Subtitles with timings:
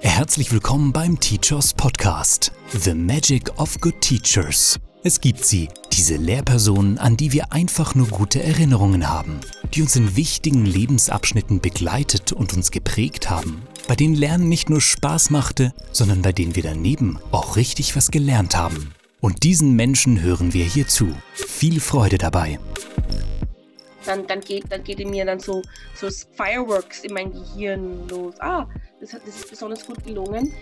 [0.00, 4.78] Herzlich willkommen beim Teachers Podcast, The Magic of Good Teachers.
[5.02, 9.40] Es gibt sie, diese Lehrpersonen, an die wir einfach nur gute Erinnerungen haben,
[9.72, 14.82] die uns in wichtigen Lebensabschnitten begleitet und uns geprägt haben, bei denen Lernen nicht nur
[14.82, 18.92] Spaß machte, sondern bei denen wir daneben auch richtig was gelernt haben.
[19.20, 21.14] Und diesen Menschen hören wir hier zu.
[21.34, 22.58] Viel Freude dabei.
[24.04, 25.62] Dann, dann, geht, dann geht in mir dann so,
[25.94, 28.34] so Fireworks in mein Gehirn los.
[28.40, 28.66] Ah,
[29.00, 30.52] das, hat, das ist besonders gut gelungen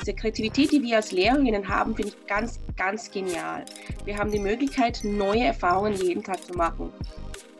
[0.00, 3.64] diese Kreativität, die wir als Lehrerinnen haben, finde ich ganz, ganz genial.
[4.04, 6.92] Wir haben die Möglichkeit, neue Erfahrungen jeden Tag zu machen.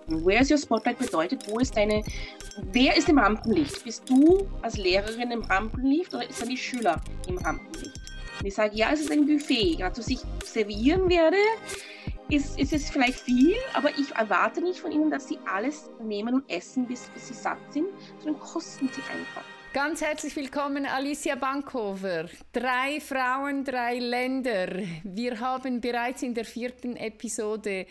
[0.07, 2.03] Where is your Spotlight bedeutet, wo ist deine,
[2.73, 3.85] wer ist im Rampenlicht?
[3.85, 8.01] Bist du als Lehrerin im Rampenlicht oder sind die Schüler im Rampenlicht?
[8.41, 9.77] Und ich sage, ja, es ist ein Buffet.
[9.77, 11.39] Gerade dass ich servieren werde,
[12.29, 16.35] ist, ist es vielleicht viel, aber ich erwarte nicht von ihnen, dass sie alles nehmen
[16.35, 17.89] und essen, bis, bis sie satt sind,
[18.23, 19.45] sondern kosten sie einfach.
[19.75, 22.27] Ganz herzlich willkommen, Alicia Bankhofer.
[22.53, 24.69] Drei Frauen, drei Länder.
[25.03, 27.85] Wir haben bereits in der vierten Episode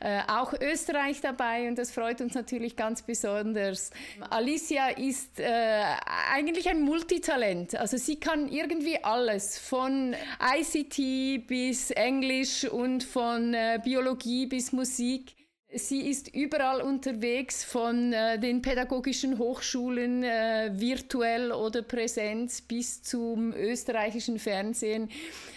[0.00, 3.90] äh, auch Österreich dabei und das freut uns natürlich ganz besonders.
[4.28, 5.82] Alicia ist äh,
[6.30, 7.74] eigentlich ein Multitalent.
[7.74, 15.34] Also sie kann irgendwie alles, von ICT bis Englisch und von äh, Biologie bis Musik.
[15.72, 23.52] Sie ist überall unterwegs, von äh, den pädagogischen Hochschulen, äh, virtuell oder Präsenz, bis zum
[23.52, 25.08] österreichischen Fernsehen.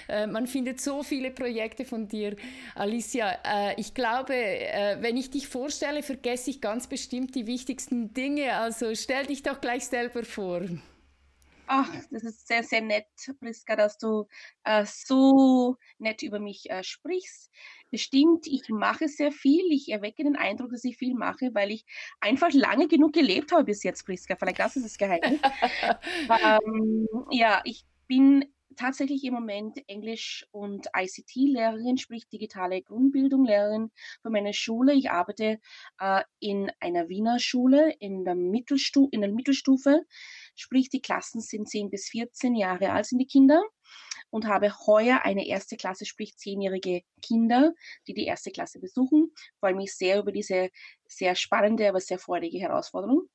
[0.07, 2.35] Äh, man findet so viele Projekte von dir,
[2.75, 3.39] Alicia.
[3.43, 8.53] Äh, ich glaube, äh, wenn ich dich vorstelle, vergesse ich ganz bestimmt die wichtigsten Dinge.
[8.53, 10.61] Also stell dich doch gleich selber vor.
[11.65, 13.07] Ach, das ist sehr, sehr nett,
[13.39, 14.27] Priska, dass du
[14.63, 17.49] äh, so nett über mich äh, sprichst.
[17.93, 19.71] Das stimmt, ich mache sehr viel.
[19.71, 21.85] Ich erwecke den Eindruck, dass ich viel mache, weil ich
[22.19, 24.35] einfach lange genug gelebt habe bis jetzt, Priska.
[24.35, 25.39] Vielleicht das ist das Geheimnis.
[26.43, 28.45] ähm, ja, ich bin
[28.77, 33.91] tatsächlich im Moment Englisch- und ICT-Lehrerin, sprich digitale Grundbildung, Lehrerin
[34.23, 34.95] für meine Schule.
[34.95, 35.59] Ich arbeite
[35.99, 40.01] äh, in einer Wiener Schule in der, Mittelstu in der Mittelstufe,
[40.55, 43.61] sprich die Klassen sind 10 bis 14 Jahre alt, sind die Kinder
[44.33, 47.71] und habe heuer eine erste Klasse, sprich zehnjährige Kinder,
[48.07, 49.31] die die erste Klasse besuchen.
[49.59, 50.71] Freue mich sehr über diese
[51.07, 53.29] sehr spannende, aber sehr freudige Herausforderung.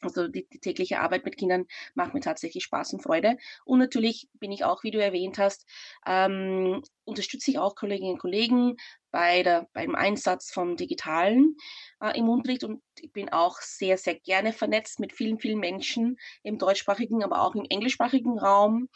[0.00, 3.38] Also die, die, tägliche Arbeit mit Kindern macht mir tatsächlich Spaß und Freude.
[3.64, 5.66] Und natürlich bin ich auch, wie du erwähnt hast,
[6.04, 8.76] ähm, unterstütze ich auch Kolleginnen und Kollegen
[9.12, 11.56] bei der, beim Einsatz vom Digitalen
[12.00, 16.18] äh, im Unterricht und ich bin auch sehr, sehr gerne vernetzt mit vielen, vielen Menschen
[16.42, 18.88] im deutschsprachigen, aber auch im englischsprachigen Raum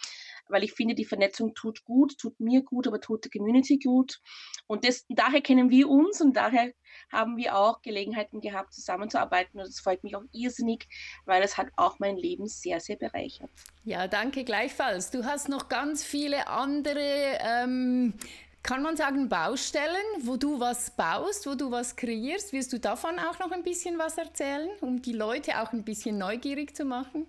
[0.48, 4.20] weil ich finde, die Vernetzung tut gut, tut mir gut, aber tut der Community gut.
[4.66, 6.72] Und das, daher kennen wir uns und daher
[7.12, 9.60] haben wir auch Gelegenheiten gehabt, zusammenzuarbeiten.
[9.60, 10.88] Und das freut mich auch irrsinnig,
[11.24, 13.50] weil es hat auch mein Leben sehr, sehr bereichert.
[13.84, 15.10] Ja, danke gleichfalls.
[15.10, 18.14] Du hast noch ganz viele andere ähm,
[18.62, 22.52] kann man sagen, Baustellen, wo du was baust, wo du was kreierst.
[22.52, 26.18] Wirst du davon auch noch ein bisschen was erzählen, um die Leute auch ein bisschen
[26.18, 27.26] neugierig zu machen?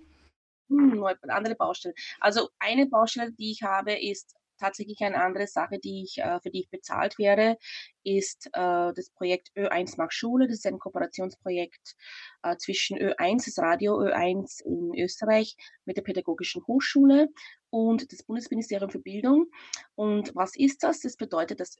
[0.69, 1.95] Hm, andere Baustellen.
[2.19, 6.51] Also eine Baustelle, die ich habe, ist tatsächlich eine andere Sache, die ich, äh, für
[6.51, 7.57] die ich bezahlt werde,
[8.03, 10.47] ist äh, das Projekt Ö1 macht Schule.
[10.47, 11.95] Das ist ein Kooperationsprojekt
[12.43, 17.29] äh, zwischen Ö1, das Radio Ö1 in Österreich, mit der Pädagogischen Hochschule
[17.69, 19.47] und das Bundesministerium für Bildung.
[19.95, 20.99] Und was ist das?
[20.99, 21.77] Das bedeutet, dass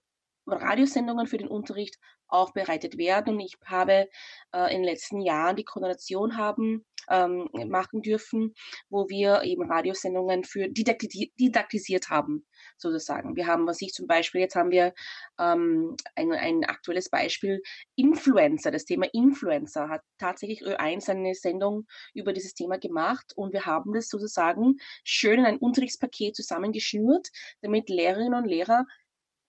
[0.58, 3.36] Radiosendungen für den Unterricht aufbereitet werden.
[3.36, 4.10] Und ich habe
[4.54, 8.54] äh, in den letzten Jahren die Koordination haben ähm, machen dürfen,
[8.90, 12.46] wo wir eben Radiosendungen für didakti didaktisiert haben,
[12.78, 13.36] sozusagen.
[13.36, 14.94] Wir haben, was ich zum Beispiel, jetzt haben wir
[15.40, 17.62] ähm, ein, ein aktuelles Beispiel,
[17.96, 18.72] Influencer.
[18.72, 23.94] Das Thema Influencer hat tatsächlich Ö1 eine Sendung über dieses Thema gemacht und wir haben
[23.94, 27.30] das sozusagen schön in ein Unterrichtspaket zusammengeschnürt,
[27.62, 28.86] damit Lehrerinnen und Lehrer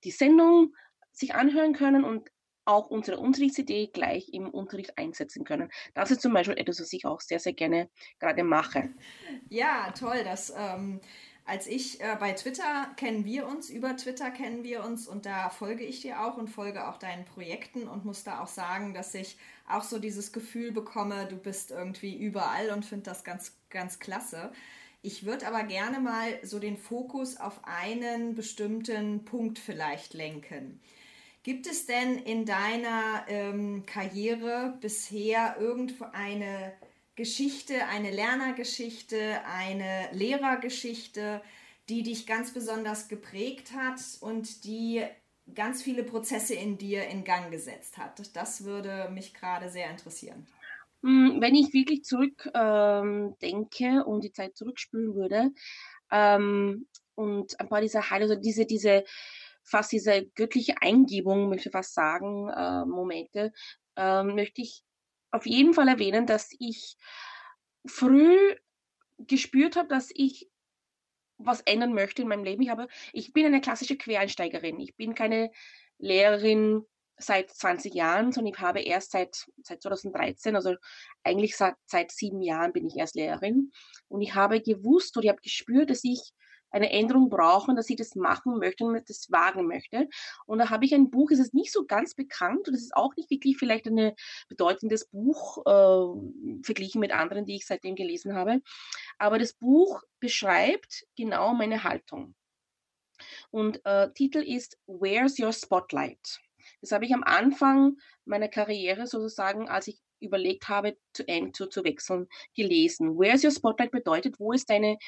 [0.04, 0.74] die Sendung
[1.20, 2.30] sich anhören können und
[2.64, 5.70] auch unsere Unterrichtsidee gleich im Unterricht einsetzen können.
[5.94, 8.90] Das ist zum Beispiel etwas, was ich auch sehr, sehr gerne gerade mache.
[9.48, 10.22] Ja, toll.
[10.24, 11.00] Das, ähm,
[11.44, 15.50] als ich äh, bei Twitter kennen wir uns, über Twitter kennen wir uns und da
[15.50, 19.14] folge ich dir auch und folge auch deinen Projekten und muss da auch sagen, dass
[19.14, 19.36] ich
[19.68, 24.52] auch so dieses Gefühl bekomme, du bist irgendwie überall und finde das ganz, ganz klasse.
[25.02, 30.80] Ich würde aber gerne mal so den Fokus auf einen bestimmten Punkt vielleicht lenken.
[31.42, 36.74] Gibt es denn in deiner ähm, Karriere bisher irgendwo eine
[37.16, 41.40] Geschichte, eine Lernergeschichte, eine Lehrergeschichte,
[41.88, 45.02] die dich ganz besonders geprägt hat und die
[45.54, 48.34] ganz viele Prozesse in dir in Gang gesetzt hat.
[48.36, 50.46] Das würde mich gerade sehr interessieren.
[51.02, 53.34] Hm, wenn ich wirklich zurück ähm,
[54.04, 55.50] und die Zeit zurückspülen würde
[56.10, 59.04] ähm, und ein paar dieser Heil, also diese, diese,
[59.70, 63.52] fast diese göttliche Eingebung, möchte ich fast sagen, äh, Momente,
[63.96, 64.82] ähm, möchte ich
[65.30, 66.96] auf jeden Fall erwähnen, dass ich
[67.86, 68.36] früh
[69.18, 70.50] gespürt habe, dass ich
[71.38, 72.62] was ändern möchte in meinem Leben.
[72.62, 74.80] Ich habe, ich bin eine klassische Quereinsteigerin.
[74.80, 75.50] Ich bin keine
[75.98, 76.84] Lehrerin
[77.16, 80.74] seit 20 Jahren, sondern ich habe erst seit, seit 2013, also
[81.22, 83.72] eigentlich seit, seit sieben Jahren bin ich erst Lehrerin.
[84.08, 86.32] Und ich habe gewusst oder ich habe gespürt, dass ich
[86.70, 90.08] eine Änderung brauchen, dass ich das machen möchte und das wagen möchte.
[90.46, 92.96] Und da habe ich ein Buch, es ist nicht so ganz bekannt und es ist
[92.96, 94.12] auch nicht wirklich vielleicht ein
[94.48, 98.60] bedeutendes Buch äh, verglichen mit anderen, die ich seitdem gelesen habe.
[99.18, 102.34] Aber das Buch beschreibt genau meine Haltung.
[103.50, 106.40] Und äh, Titel ist Where's Your Spotlight?
[106.80, 111.84] Das habe ich am Anfang meiner Karriere sozusagen, als ich überlegt habe, zu, zu, zu
[111.84, 113.18] wechseln, gelesen.
[113.18, 114.98] Where's Your Spotlight bedeutet, wo ist deine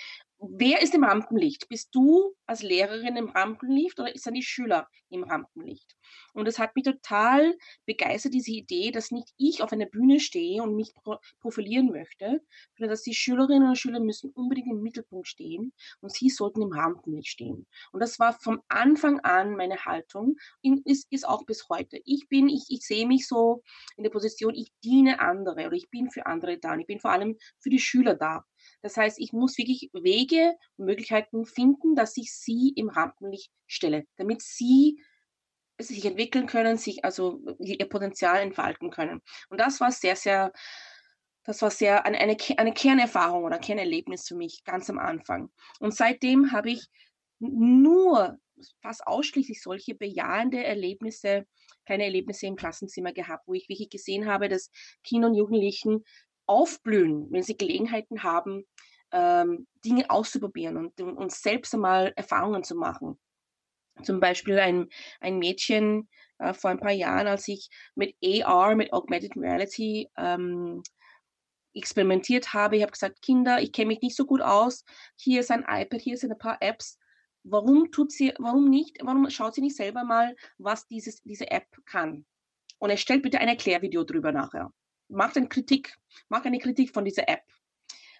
[0.51, 1.69] wer ist im Rampenlicht?
[1.69, 5.97] Bist du als Lehrerin im Rampenlicht oder sind die Schüler im Rampenlicht?
[6.35, 7.57] Und es hat mich total
[7.87, 10.93] begeistert, diese Idee, dass nicht ich auf einer Bühne stehe und mich
[11.41, 12.43] profilieren möchte,
[12.77, 16.73] sondern dass die Schülerinnen und Schüler müssen unbedingt im Mittelpunkt stehen und sie sollten im
[16.73, 17.67] Rampenlicht stehen.
[17.93, 22.01] Und das war vom Anfang an meine Haltung und ist, ist auch bis heute.
[22.05, 23.63] Ich bin, ich, ich sehe mich so
[23.97, 27.01] in der Position, ich diene andere oder ich bin für andere da und ich bin
[27.01, 28.45] vor allem für die Schüler da.
[28.83, 34.05] Das heißt, ich muss wirklich Wege und Möglichkeiten finden, dass ich sie im Rampenlicht stelle,
[34.17, 35.01] damit sie
[35.79, 39.21] sich entwickeln können, sich also ihr Potenzial entfalten können.
[39.49, 40.53] Und das war sehr, sehr,
[41.45, 45.51] das war sehr eine, eine, eine Kernerfahrung oder Kernerlebnis für mich ganz am Anfang.
[45.81, 46.87] Und seitdem habe ich
[47.39, 48.39] nur
[48.81, 51.47] fast ausschließlich solche bejahende Erlebnisse,
[51.85, 54.71] kleine Erlebnisse im Klassenzimmer gehabt, wo ich wirklich gesehen habe, dass
[55.03, 56.05] Kinder und Jugendlichen
[56.47, 58.65] aufblühen, wenn sie Gelegenheiten haben,
[59.13, 63.19] ähm, Dinge auszuprobieren und, und selbst einmal Erfahrungen zu machen.
[64.03, 64.89] Zum Beispiel ein,
[65.21, 66.09] ein Mädchen
[66.39, 70.83] äh, vor ein paar Jahren, als ich mit AR, mit Augmented Reality, ähm,
[71.75, 72.77] experimentiert habe.
[72.77, 74.85] Ich habe gesagt, Kinder, ich kenne mich nicht so gut aus.
[75.17, 76.99] Hier ist ein iPad, hier sind ein paar Apps.
[77.45, 81.67] Warum tut sie, warum nicht, warum schaut sie nicht selber mal, was dieses, diese App
[81.87, 82.25] kann?
[82.79, 84.73] Und erstellt bitte ein Erklärvideo drüber nachher.
[85.13, 85.97] Macht eine Kritik,
[86.29, 87.45] macht eine Kritik von dieser App.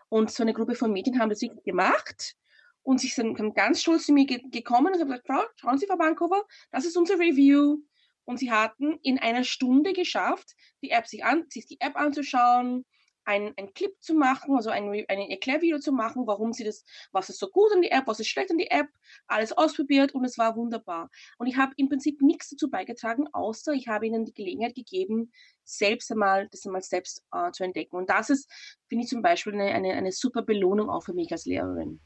[0.09, 2.37] Und so eine Gruppe von Mädchen haben das wirklich gemacht
[2.83, 5.87] und sie sind ganz stolz zu mir ge gekommen und haben gesagt, Frau, schauen Sie,
[5.87, 7.79] Frau Bankova, das ist unser Review.
[8.25, 12.85] Und sie hatten in einer Stunde geschafft, die App sich, an, sich die App anzuschauen,
[13.25, 17.29] ein, ein Clip zu machen, also ein, ein Erklärvideo zu machen, warum sie das, was
[17.29, 18.89] ist so gut an die App, was ist schlecht an die App,
[19.27, 21.11] alles ausprobiert und es war wunderbar.
[21.39, 25.33] Und ich habe im Prinzip nichts dazu beigetragen, außer ich habe ihnen die Gelegenheit gegeben,
[25.65, 27.97] selbst einmal, das einmal selbst äh, zu entdecken.
[27.97, 28.51] Und das ist,
[28.89, 32.01] finde ich zum Beispiel eine, eine, eine super Belohnung auch für mich als Lehrerin.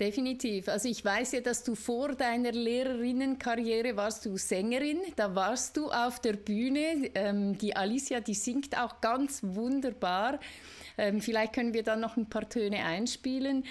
[0.00, 0.68] Definitiv.
[0.68, 4.98] Also ich weiß ja, dass du vor deiner Lehrerinnenkarriere warst du Sängerin.
[5.14, 7.10] Da warst du auf der Bühne.
[7.14, 10.40] Ähm, die Alicia, die singt auch ganz wunderbar.
[10.96, 13.66] Ähm, vielleicht können wir dann noch ein paar Töne einspielen.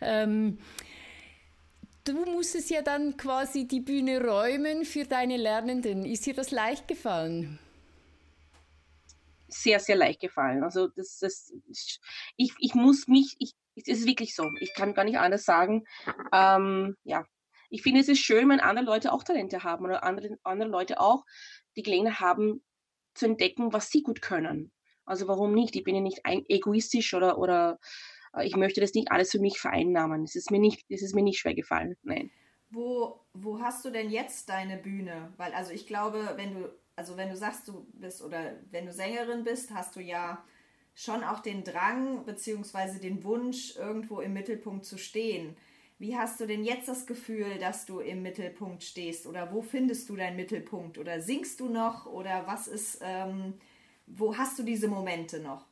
[0.00, 0.58] Ähm,
[2.04, 6.04] du musstest ja dann quasi die Bühne räumen für deine Lernenden.
[6.04, 7.58] Ist dir das leicht gefallen?
[9.48, 10.62] Sehr, sehr leicht gefallen.
[10.62, 11.52] Also das, das
[12.36, 14.50] ich, ich muss mich, ich es ist wirklich so.
[14.60, 15.84] Ich kann gar nicht anders sagen.
[16.32, 17.24] Ähm, ja,
[17.70, 21.00] ich finde, es ist schön, wenn andere Leute auch Talente haben oder andere, andere Leute
[21.00, 21.24] auch
[21.76, 22.64] die Gelegenheit haben,
[23.14, 24.72] zu entdecken, was sie gut können.
[25.04, 25.76] Also warum nicht?
[25.76, 27.78] Ich bin ja nicht egoistisch oder, oder
[28.34, 30.24] äh, ich möchte das nicht alles für mich vereinnahmen.
[30.24, 31.96] Es ist mir nicht, es ist mir nicht schwer gefallen.
[32.02, 32.30] Nein.
[32.70, 35.32] Wo, wo hast du denn jetzt deine Bühne?
[35.36, 38.92] Weil, also ich glaube, wenn du, also wenn du sagst, du bist oder wenn du
[38.92, 40.44] Sängerin bist, hast du ja
[40.94, 42.98] schon auch den Drang bzw.
[43.00, 45.56] den Wunsch, irgendwo im Mittelpunkt zu stehen.
[45.98, 49.26] Wie hast du denn jetzt das Gefühl, dass du im Mittelpunkt stehst?
[49.26, 50.98] Oder wo findest du deinen Mittelpunkt?
[50.98, 52.06] Oder singst du noch?
[52.06, 53.54] Oder was ist, ähm,
[54.06, 55.66] wo hast du diese Momente noch?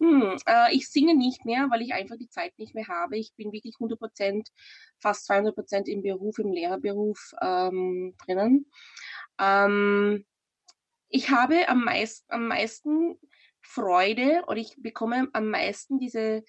[0.00, 3.16] Hm, äh, ich singe nicht mehr, weil ich einfach die Zeit nicht mehr habe.
[3.16, 4.48] Ich bin wirklich 100 Prozent,
[4.98, 8.66] fast 200 Prozent im Beruf, im Lehrerberuf ähm, drinnen.
[9.38, 10.24] Ähm,
[11.08, 13.18] ich habe am, meist, am meisten
[13.64, 16.44] Freude oder ich bekomme am meisten diese,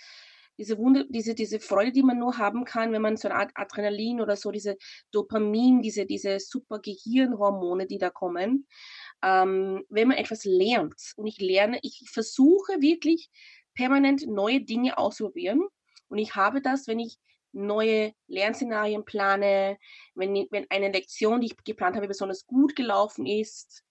[0.57, 3.51] diese Wunder, diese, diese Freude, die man nur haben kann, wenn man so eine Art
[3.55, 4.77] Adrenalin oder so, diese
[5.11, 8.67] Dopamin, diese, diese super Gehirnhormone, die da kommen,
[9.23, 11.13] ähm, wenn man etwas lernt.
[11.15, 13.29] Und ich lerne, ich versuche wirklich
[13.73, 15.65] permanent neue Dinge auszuprobieren.
[16.07, 17.17] Und ich habe das, wenn ich
[17.51, 19.77] neue Lernszenarien plane,
[20.13, 23.84] wenn, wenn eine Lektion, die ich geplant habe, besonders gut gelaufen ist,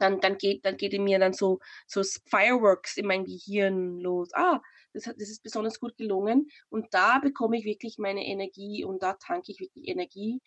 [0.00, 4.30] dann, dann geht, dann geht in mir dann so, so Fireworks in mein Gehirn los.
[4.34, 4.60] Ah,
[4.92, 6.48] das, das ist besonders gut gelungen.
[6.68, 10.40] Und da bekomme ich wirklich meine Energie und da tanke ich wirklich Energie,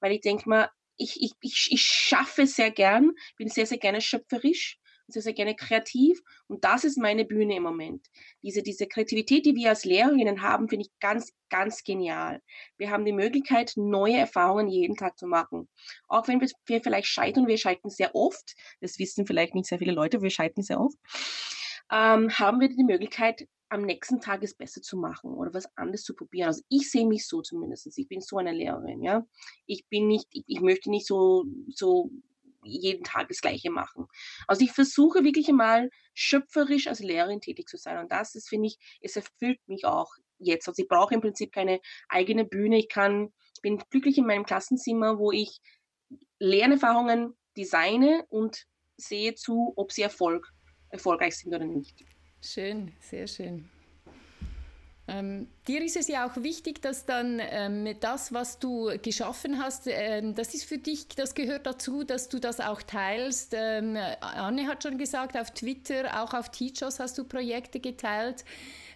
[0.00, 4.00] weil ich denke mal, ich, ich, ich, ich schaffe sehr gern, bin sehr, sehr gerne
[4.00, 8.06] schöpferisch sehr, sehr gerne kreativ und das ist meine Bühne im Moment.
[8.42, 12.40] Diese, diese Kreativität, die wir als Lehrerinnen haben, finde ich ganz, ganz genial.
[12.76, 15.68] Wir haben die Möglichkeit, neue Erfahrungen jeden Tag zu machen.
[16.08, 19.92] Auch wenn wir vielleicht scheitern, wir scheitern sehr oft, das wissen vielleicht nicht sehr viele
[19.92, 20.96] Leute, wir scheitern sehr oft,
[21.90, 26.04] ähm, haben wir die Möglichkeit, am nächsten Tag es besser zu machen oder was anderes
[26.04, 26.48] zu probieren.
[26.48, 27.98] Also ich sehe mich so zumindest.
[27.98, 29.26] Ich bin so eine Lehrerin, ja.
[29.66, 32.10] Ich bin nicht, ich, ich möchte nicht so, so
[32.64, 34.06] jeden Tag das Gleiche machen.
[34.46, 37.98] Also ich versuche wirklich einmal schöpferisch als Lehrerin tätig zu sein.
[37.98, 40.68] Und das ist, finde ich, es erfüllt mich auch jetzt.
[40.68, 42.78] Also ich brauche im Prinzip keine eigene Bühne.
[42.78, 45.60] Ich kann, bin glücklich in meinem Klassenzimmer, wo ich
[46.38, 48.66] Lernerfahrungen designe und
[48.96, 50.52] sehe zu, ob sie Erfolg,
[50.90, 52.04] erfolgreich sind oder nicht.
[52.40, 53.70] Schön, sehr schön.
[55.14, 59.86] Ähm, dir ist es ja auch wichtig, dass dann ähm, das, was du geschaffen hast,
[59.86, 63.54] ähm, das ist für dich, das gehört dazu, dass du das auch teilst.
[63.56, 68.44] Ähm, Anne hat schon gesagt, auf Twitter, auch auf Teachers hast du Projekte geteilt.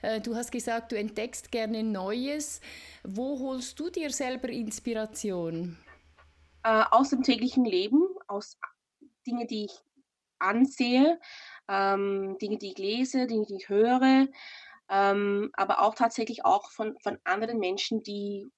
[0.03, 2.61] Äh, du hast gesagt, du entdeckst gerne Neues.
[3.05, 5.79] Wo holst du dir selber Inspiration?
[6.65, 8.59] Äh, aus dem täglichen Leben, aus
[9.25, 9.79] Dingen, die ich
[10.41, 11.21] ansehe,
[11.69, 14.27] ähm, Dinge, die ich lese, Dinge, die ich höre
[14.89, 18.51] ähm, aber auch tatsächlich auch von, von anderen Menschen, die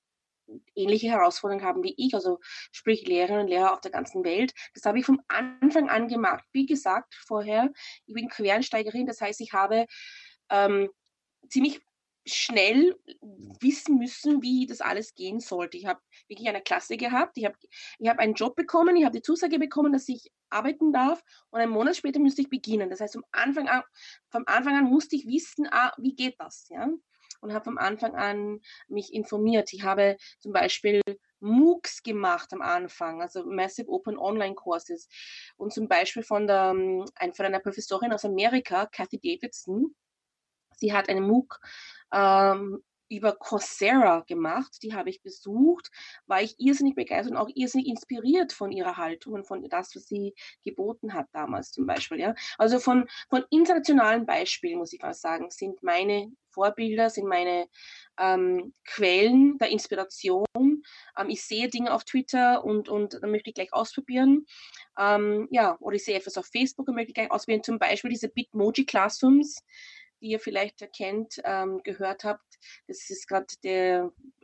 [0.75, 2.41] ähnliche Herausforderungen haben wie ich, also
[2.73, 4.53] sprich Lehrerinnen und Lehrer auf der ganzen Welt.
[4.75, 6.45] Das habe ich vom Anfang an gemacht.
[6.53, 7.71] Wie gesagt vorher,
[8.07, 9.87] ich bin Quereinsteigerin, das heißt, ich habe
[10.51, 10.91] ähm,
[11.49, 11.81] ziemlich
[12.35, 12.97] schnell
[13.61, 15.77] wissen müssen, wie das alles gehen sollte.
[15.77, 17.57] Ich habe wirklich eine Klasse gehabt, ich habe
[17.99, 21.61] ich hab einen Job bekommen, ich habe die Zusage bekommen, dass ich arbeiten darf und
[21.61, 22.91] einen Monat später müsste ich beginnen.
[22.91, 23.83] Das heißt, vom Anfang an,
[24.31, 26.89] vom Anfang an musste ich wissen, ah, wie geht das, ja?
[27.41, 29.73] Und habe vom Anfang an mich informiert.
[29.73, 31.01] Ich habe zum Beispiel
[31.41, 35.09] MOOCs gemacht am Anfang, also Massive Open Online Courses.
[35.57, 39.95] Und zum Beispiel von, der, von einer Professorin aus Amerika, Kathy Davidson,
[40.81, 41.61] sie hat einen MOOC
[42.13, 44.79] ähm, über Coursera gemacht.
[44.83, 45.91] Die habe ich besucht,
[46.27, 50.07] war ich irrsinnig begeistert und auch irrsinnig inspiriert von ihrer Haltung und von das, was
[50.07, 50.35] sie
[50.65, 52.21] geboten hat damals zum Beispiel.
[52.21, 52.35] Ja.
[52.57, 57.69] Also von, von internationalen Beispielen, muss ich fast sagen, sind meine Vorbilder, sind meine
[58.19, 60.47] ähm, Quellen der Inspiration.
[60.57, 64.47] Ähm, ich sehe Dinge auf Twitter und, und dann möchte ich gleich ausprobieren.
[64.99, 67.65] Ähm, ja, oder ich sehe etwas auf Facebook und möchte ich gleich ausprobieren.
[67.65, 69.65] Zum Beispiel diese Bitmoji Classrooms
[70.21, 72.59] die ihr vielleicht erkennt, ähm, gehört habt.
[72.87, 73.47] Das ist gerade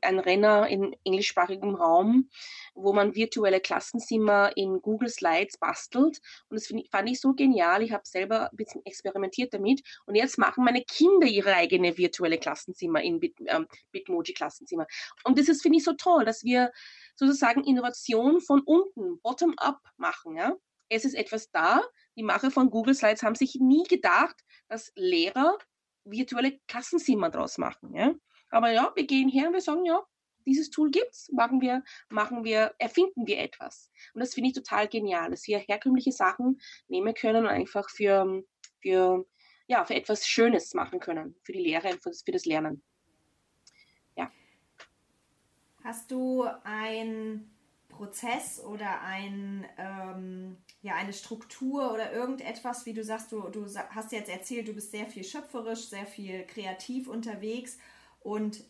[0.02, 2.30] ein Renner in englischsprachigem Raum,
[2.74, 6.20] wo man virtuelle Klassenzimmer in Google Slides bastelt.
[6.48, 7.82] Und das ich, fand ich so genial.
[7.82, 9.82] Ich habe selber ein bisschen experimentiert damit.
[10.06, 14.86] Und jetzt machen meine Kinder ihre eigene virtuelle Klassenzimmer in Bit, ähm, Bitmoji-Klassenzimmer.
[15.24, 16.72] Und das ist, finde ich, so toll, dass wir
[17.14, 20.36] sozusagen Innovation von unten, bottom-up machen.
[20.36, 20.56] Ja?
[20.88, 21.82] Es ist etwas da.
[22.16, 24.36] Die Macher von Google Slides haben sich nie gedacht,
[24.68, 25.58] dass Lehrer
[26.04, 27.94] virtuelle Klassenzimmer draus machen.
[27.94, 28.14] Ja?
[28.50, 30.02] Aber ja, wir gehen her und wir sagen, ja,
[30.46, 33.90] dieses Tool gibt's, machen wir, machen wir, erfinden wir etwas.
[34.14, 38.44] Und das finde ich total genial, dass wir herkömmliche Sachen nehmen können und einfach für,
[38.80, 39.26] für,
[39.66, 42.82] ja, für etwas Schönes machen können, für die Lehre für das, für das Lernen.
[44.16, 44.30] Ja.
[45.82, 47.55] Hast du ein
[47.96, 54.12] Prozess oder ein, ähm, ja, eine Struktur oder irgendetwas, wie du sagst, du, du hast
[54.12, 57.78] jetzt erzählt, du bist sehr viel schöpferisch, sehr viel kreativ unterwegs
[58.20, 58.64] und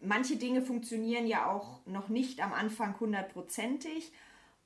[0.00, 4.12] manche Dinge funktionieren ja auch noch nicht am Anfang hundertprozentig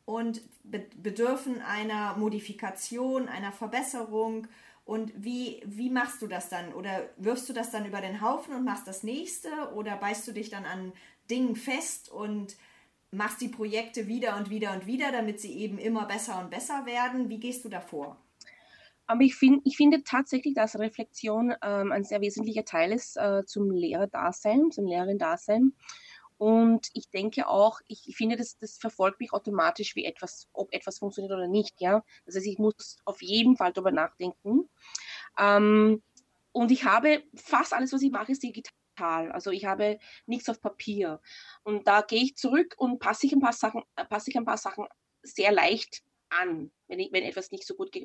[0.05, 4.47] und bedürfen einer Modifikation, einer Verbesserung.
[4.85, 6.73] Und wie, wie machst du das dann?
[6.73, 9.51] Oder wirfst du das dann über den Haufen und machst das nächste?
[9.75, 10.93] Oder beißt du dich dann an
[11.29, 12.57] Dingen fest und
[13.17, 16.87] machst die Projekte wieder und wieder und wieder, damit sie eben immer besser und besser
[16.87, 17.29] werden.
[17.29, 18.17] Wie gehst du davor?
[19.07, 23.45] Aber ich, find, ich finde tatsächlich, dass Reflexion ähm, ein sehr wesentlicher Teil ist äh,
[23.47, 25.75] zum Lehrerdasein, zum Lehrerin-Dasein.
[26.39, 30.99] Und ich denke auch, ich finde, das, das verfolgt mich automatisch, wie etwas, ob etwas
[30.99, 31.81] funktioniert oder nicht.
[31.81, 32.05] Ja?
[32.27, 34.69] Das heißt, ich muss auf jeden Fall darüber nachdenken.
[35.39, 36.03] Ähm,
[36.53, 39.33] und ich habe fast alles, was ich mache, ist digital digital.
[39.33, 41.21] Also ich habe nichts auf Papier.
[41.63, 44.59] Und da gehe ich zurück und passe ich ein paar Sachen, passe ich ein paar
[44.59, 44.87] Sachen
[45.23, 48.03] sehr leicht an, wenn, ich, wenn etwas nicht so gut äh,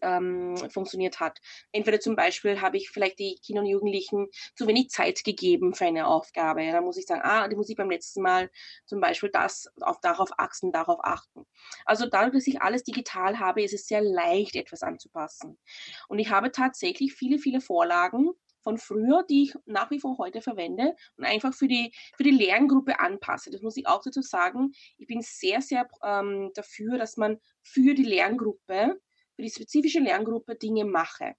[0.00, 1.38] ähm, funktioniert hat.
[1.70, 5.84] Entweder zum Beispiel habe ich vielleicht die Kinder und Jugendlichen zu wenig Zeit gegeben für
[5.84, 6.64] eine Aufgabe.
[6.72, 8.50] Dann muss ich sagen, ah, die muss ich beim letzten Mal
[8.86, 11.44] zum Beispiel das auf, darauf achten, darauf achten.
[11.84, 15.58] Also dadurch, dass ich alles digital habe, ist es sehr leicht, etwas anzupassen.
[16.08, 18.30] Und ich habe tatsächlich viele, viele Vorlagen,
[18.62, 22.30] von früher, die ich nach wie vor heute verwende und einfach für die, für die
[22.30, 23.50] Lerngruppe anpasse.
[23.50, 24.72] Das muss ich auch dazu sagen.
[24.98, 29.00] Ich bin sehr, sehr ähm, dafür, dass man für die Lerngruppe,
[29.34, 31.34] für die spezifische Lerngruppe Dinge mache.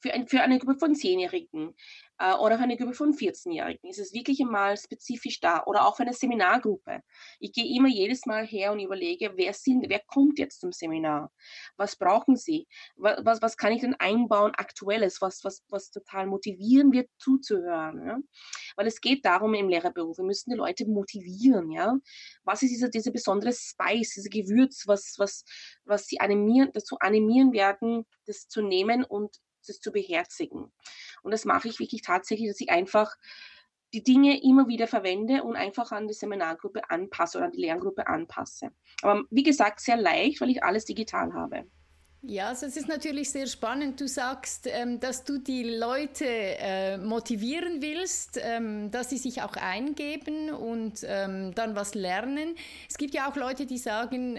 [0.00, 1.74] Für, ein, für eine Gruppe von Zehnjährigen
[2.22, 5.96] äh, oder für eine Gruppe von 14-Jährigen ist es wirklich einmal spezifisch da oder auch
[5.96, 7.00] für eine Seminargruppe.
[7.40, 11.32] Ich gehe immer jedes Mal her und überlege, wer sind, wer kommt jetzt zum Seminar?
[11.76, 12.68] Was brauchen sie?
[12.96, 18.06] Was, was, was kann ich denn einbauen, aktuelles, was, was, was total motivieren wird, zuzuhören?
[18.06, 18.18] Ja?
[18.76, 21.96] Weil es geht darum im Lehrerberuf, wir müssen die Leute motivieren, ja.
[22.44, 25.44] Was ist dieser, dieser besondere Spice, dieses Gewürz, was, was,
[25.84, 30.72] was sie animieren, dazu animieren werden, das zu nehmen und das zu beherzigen.
[31.22, 33.16] Und das mache ich wirklich tatsächlich, dass ich einfach
[33.92, 38.06] die Dinge immer wieder verwende und einfach an die Seminargruppe anpasse oder an die Lerngruppe
[38.06, 38.70] anpasse.
[39.02, 41.66] Aber wie gesagt, sehr leicht, weil ich alles digital habe.
[42.24, 44.00] Ja, also es ist natürlich sehr spannend.
[44.00, 49.56] Du sagst, ähm, dass du die Leute äh, motivieren willst, ähm, dass sie sich auch
[49.56, 52.54] eingeben und ähm, dann was lernen.
[52.88, 54.38] Es gibt ja auch Leute, die sagen,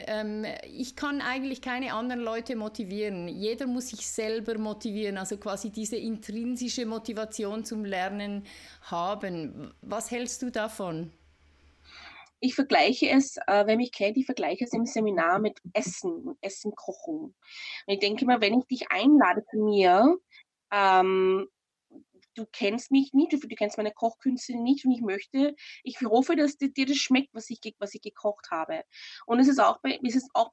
[0.72, 3.28] ich kann eigentlich keine anderen Leute motivieren.
[3.28, 8.46] Jeder muss sich selber motivieren, also quasi diese intrinsische Motivation zum Lernen
[8.84, 9.74] haben.
[9.82, 11.12] Was hältst du davon?
[12.44, 16.76] Ich vergleiche es, äh, wer mich kennt, ich vergleiche es im Seminar mit Essen, Essen
[16.76, 17.34] kochen.
[17.86, 20.18] Und ich denke mal, wenn ich dich einlade zu mir,
[20.70, 21.48] ähm,
[22.36, 26.36] du kennst mich nicht, du, du kennst meine Kochkünste nicht und ich möchte, ich hoffe,
[26.36, 28.84] dass dir, dir das schmeckt, was ich, was ich gekocht habe.
[29.26, 30.52] Und es ist auch, es ist auch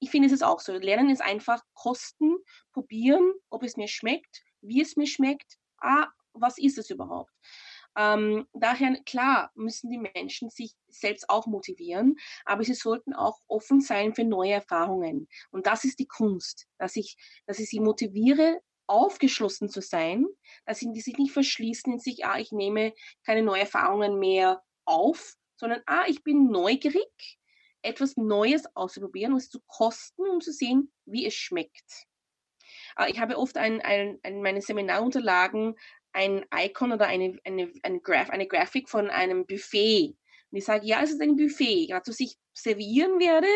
[0.00, 0.72] ich finde, es ist auch so.
[0.72, 2.36] Lernen ist einfach kosten,
[2.72, 7.30] probieren, ob es mir schmeckt, wie es mir schmeckt, ah, was ist es überhaupt?
[7.98, 13.80] Ähm, daher, klar, müssen die Menschen sich selbst auch motivieren, aber sie sollten auch offen
[13.80, 15.28] sein für neue Erfahrungen.
[15.50, 20.26] Und das ist die Kunst, dass ich, dass ich sie motiviere, aufgeschlossen zu sein,
[20.64, 22.94] dass sie sich nicht verschließen in sich, ah, ich nehme
[23.26, 27.38] keine neuen Erfahrungen mehr auf, sondern ah, ich bin neugierig,
[27.82, 32.06] etwas Neues auszuprobieren und es zu kosten, um zu sehen, wie es schmeckt.
[32.96, 35.76] Ah, ich habe oft ein, ein, ein, meine Seminarunterlagen
[36.18, 40.16] ein Icon oder eine, eine, eine, Graph, eine Grafik von einem Buffet.
[40.50, 41.86] Und ich sage, ja, es ist ein Buffet.
[41.86, 43.46] Gerade was ich servieren werde,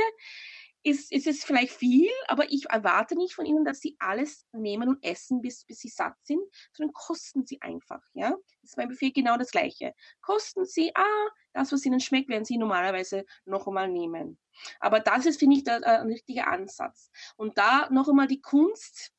[0.85, 4.89] ist, ist es vielleicht viel, aber ich erwarte nicht von ihnen, dass sie alles nehmen
[4.89, 6.41] und essen, bis, bis sie satt sind,
[6.73, 8.01] sondern kosten sie einfach.
[8.15, 8.31] Ja?
[8.61, 9.93] Das ist beim Buffet genau das Gleiche.
[10.21, 14.39] Kosten sie, ah, das, was ihnen schmeckt, werden sie normalerweise noch einmal nehmen.
[14.79, 17.11] Aber das ist, finde ich, der, äh, ein richtiger Ansatz.
[17.37, 19.13] Und da noch einmal die Kunst,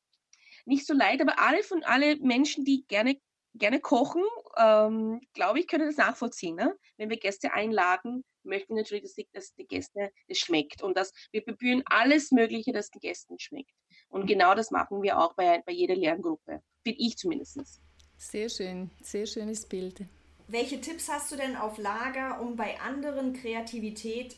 [0.66, 3.20] nicht so leid, aber alle von alle Menschen, die gerne
[3.54, 4.22] gerne kochen,
[4.56, 6.56] ähm, glaube ich, können das nachvollziehen.
[6.56, 6.76] Ne?
[6.96, 10.96] Wenn wir Gäste einladen, möchten wir natürlich, dass die, dass die Gäste es schmeckt und
[10.96, 13.72] dass wir bemühen alles Mögliche, dass den Gästen schmeckt.
[14.08, 17.80] Und genau das machen wir auch bei, bei jeder Lerngruppe, finde ich zumindest.
[18.16, 20.04] Sehr schön, sehr schönes Bild.
[20.46, 24.36] Welche Tipps hast du denn auf Lager, um bei anderen Kreativität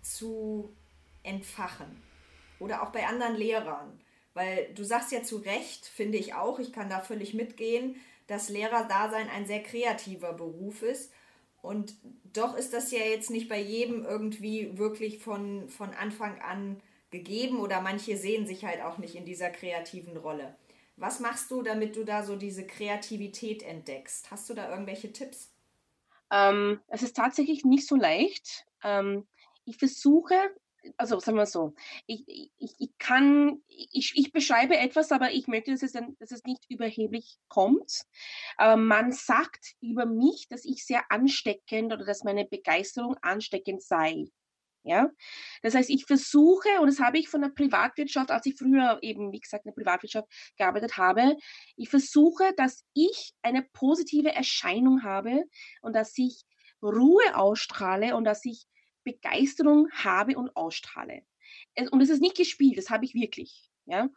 [0.00, 0.72] zu
[1.22, 2.02] entfachen?
[2.60, 4.00] Oder auch bei anderen Lehrern?
[4.34, 7.96] Weil du sagst ja zu Recht, finde ich auch, ich kann da völlig mitgehen,
[8.26, 11.12] dass Lehrerdasein ein sehr kreativer Beruf ist.
[11.62, 11.94] Und
[12.32, 17.60] doch ist das ja jetzt nicht bei jedem irgendwie wirklich von, von Anfang an gegeben
[17.60, 20.56] oder manche sehen sich halt auch nicht in dieser kreativen Rolle.
[20.96, 24.30] Was machst du, damit du da so diese Kreativität entdeckst?
[24.30, 25.52] Hast du da irgendwelche Tipps?
[26.30, 28.66] Ähm, es ist tatsächlich nicht so leicht.
[28.82, 29.26] Ähm,
[29.64, 30.34] ich versuche
[30.96, 31.74] also sagen wir so,
[32.06, 36.30] ich, ich, ich kann, ich, ich beschreibe etwas, aber ich möchte, dass es, dann, dass
[36.30, 38.02] es nicht überheblich kommt.
[38.56, 44.26] Aber man sagt über mich, dass ich sehr ansteckend oder dass meine Begeisterung ansteckend sei.
[44.82, 45.10] Ja,
[45.62, 49.32] das heißt, ich versuche, und das habe ich von der Privatwirtschaft, als ich früher eben,
[49.32, 51.36] wie gesagt, in der Privatwirtschaft gearbeitet habe,
[51.74, 55.42] ich versuche, dass ich eine positive Erscheinung habe
[55.82, 56.44] und dass ich
[56.80, 58.66] Ruhe ausstrahle und dass ich
[59.06, 61.22] Begeisterung habe und ausstrahle.
[61.90, 63.70] Und es ist nicht gespielt, das habe ich wirklich.
[63.86, 64.10] Ja?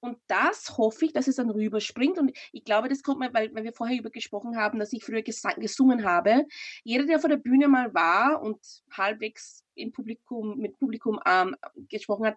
[0.00, 2.18] Und das hoffe ich, dass es dann rüberspringt.
[2.18, 5.04] Und ich glaube, das kommt mal, weil, weil wir vorher über gesprochen haben, dass ich
[5.04, 6.46] früher gesungen habe.
[6.82, 8.58] Jeder, der vor der Bühne mal war und
[8.90, 11.56] halbwegs im Publikum, mit Publikum ähm,
[11.88, 12.36] gesprochen hat,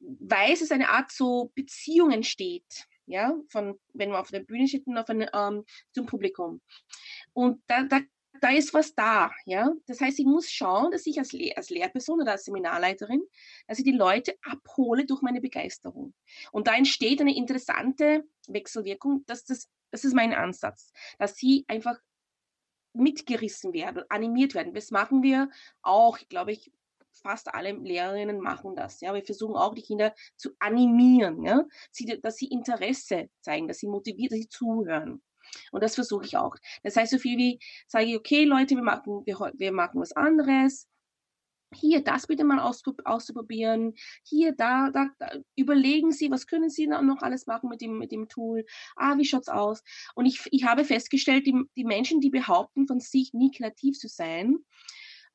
[0.00, 2.86] weiß, dass eine Art so Beziehung entsteht.
[3.06, 6.62] Ja, von, wenn man auf der Bühne steht und auf eine, ähm, zum Publikum.
[7.32, 8.00] Und da, da
[8.42, 9.72] da ist was da, ja.
[9.86, 13.22] Das heißt, ich muss schauen, dass ich als, Lehr als Lehrperson oder als Seminarleiterin,
[13.68, 16.12] dass ich die Leute abhole durch meine Begeisterung.
[16.50, 21.96] Und da entsteht eine interessante Wechselwirkung, dass das, das ist mein Ansatz, dass sie einfach
[22.94, 24.74] mitgerissen werden, animiert werden.
[24.74, 25.48] Das machen wir
[25.82, 26.72] auch, glaube ich,
[27.12, 29.00] fast alle Lehrerinnen machen das.
[29.00, 33.78] Ja, wir versuchen auch die Kinder zu animieren, ja, sie, dass sie Interesse zeigen, dass
[33.78, 35.22] sie motiviert, dass sie zuhören.
[35.70, 36.56] Und das versuche ich auch.
[36.82, 40.12] Das heißt, so viel wie sage ich, okay, Leute, wir machen, wir, wir machen was
[40.12, 40.88] anderes.
[41.74, 43.94] Hier, das bitte mal auszuprobieren.
[44.24, 48.12] Hier, da, da, da, überlegen Sie, was können Sie noch alles machen mit dem, mit
[48.12, 48.66] dem Tool?
[48.94, 49.82] Ah, wie schaut's aus?
[50.14, 54.08] Und ich, ich habe festgestellt, die, die Menschen, die behaupten, von sich nie kreativ zu
[54.08, 54.58] sein,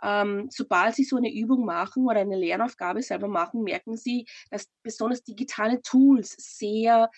[0.04, 4.70] ähm, sobald sie so eine Übung machen oder eine Lernaufgabe selber machen, merken sie, dass
[4.84, 7.10] besonders digitale Tools sehr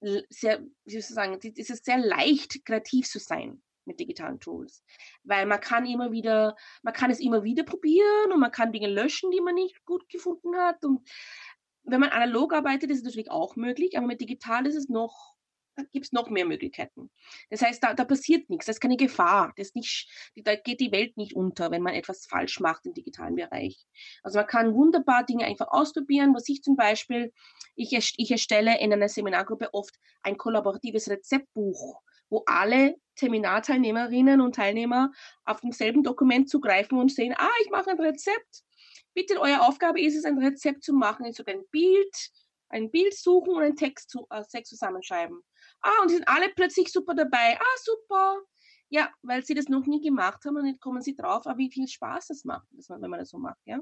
[0.00, 4.82] sehr, wie soll ich sagen, es ist sehr leicht, kreativ zu sein mit digitalen Tools.
[5.22, 8.88] Weil man kann immer wieder, man kann es immer wieder probieren und man kann Dinge
[8.88, 10.84] löschen, die man nicht gut gefunden hat.
[10.84, 11.08] Und
[11.84, 15.35] wenn man analog arbeitet, ist es natürlich auch möglich, aber mit digital ist es noch
[15.92, 17.10] gibt es noch mehr Möglichkeiten.
[17.50, 19.52] Das heißt, da, da passiert nichts, das ist keine Gefahr.
[19.56, 23.34] Das nicht, da geht die Welt nicht unter, wenn man etwas falsch macht im digitalen
[23.34, 23.86] Bereich.
[24.22, 27.32] Also man kann wunderbar Dinge einfach ausprobieren, was ich zum Beispiel,
[27.74, 35.12] ich, ich erstelle in einer Seminargruppe oft ein kollaboratives Rezeptbuch, wo alle Seminarteilnehmerinnen und Teilnehmer
[35.44, 38.64] auf demselben Dokument zugreifen und sehen, ah, ich mache ein Rezept.
[39.14, 42.30] Bitte, eure Aufgabe ist es, ein Rezept zu machen, sogar ein Bild,
[42.68, 45.40] ein Bild suchen und einen Text, zu, äh, Text zusammenschreiben.
[45.80, 47.58] Ah, und sind alle plötzlich super dabei.
[47.58, 48.40] Ah, super.
[48.88, 51.70] Ja, weil sie das noch nie gemacht haben und jetzt kommen sie drauf, aber wie
[51.70, 53.58] viel Spaß das macht, wenn man das so macht.
[53.64, 53.80] Ja?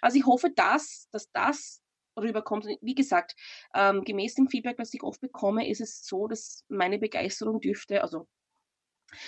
[0.00, 1.82] Also ich hoffe, dass, dass das
[2.16, 2.66] rüberkommt.
[2.80, 3.34] Wie gesagt,
[3.74, 8.02] ähm, gemäß dem Feedback, was ich oft bekomme, ist es so, dass meine Begeisterung dürfte,
[8.02, 8.26] also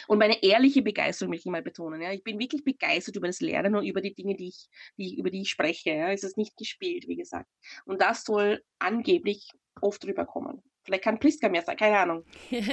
[0.08, 2.00] und meine ehrliche Begeisterung möchte ich mal betonen.
[2.00, 2.12] Ja.
[2.12, 5.30] Ich bin wirklich begeistert über das Lernen und über die Dinge, die ich, die, über
[5.30, 5.90] die ich spreche.
[5.90, 6.12] Ja.
[6.12, 7.50] Es ist nicht gespielt, wie gesagt.
[7.84, 10.62] Und das soll angeblich oft rüberkommen.
[10.82, 12.24] Vielleicht kann Priska mehr sagen, keine Ahnung.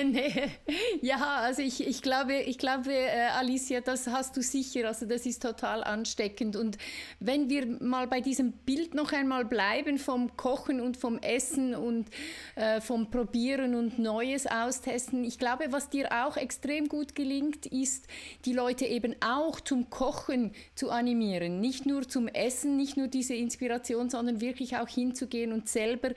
[1.01, 4.87] Ja, also ich, ich glaube, ich glaube äh, Alicia, das hast du sicher.
[4.87, 6.55] Also das ist total ansteckend.
[6.55, 6.77] Und
[7.19, 12.09] wenn wir mal bei diesem Bild noch einmal bleiben vom Kochen und vom Essen und
[12.55, 18.07] äh, vom Probieren und Neues austesten, ich glaube, was dir auch extrem gut gelingt, ist,
[18.45, 21.59] die Leute eben auch zum Kochen zu animieren.
[21.59, 26.11] Nicht nur zum Essen, nicht nur diese Inspiration, sondern wirklich auch hinzugehen und selber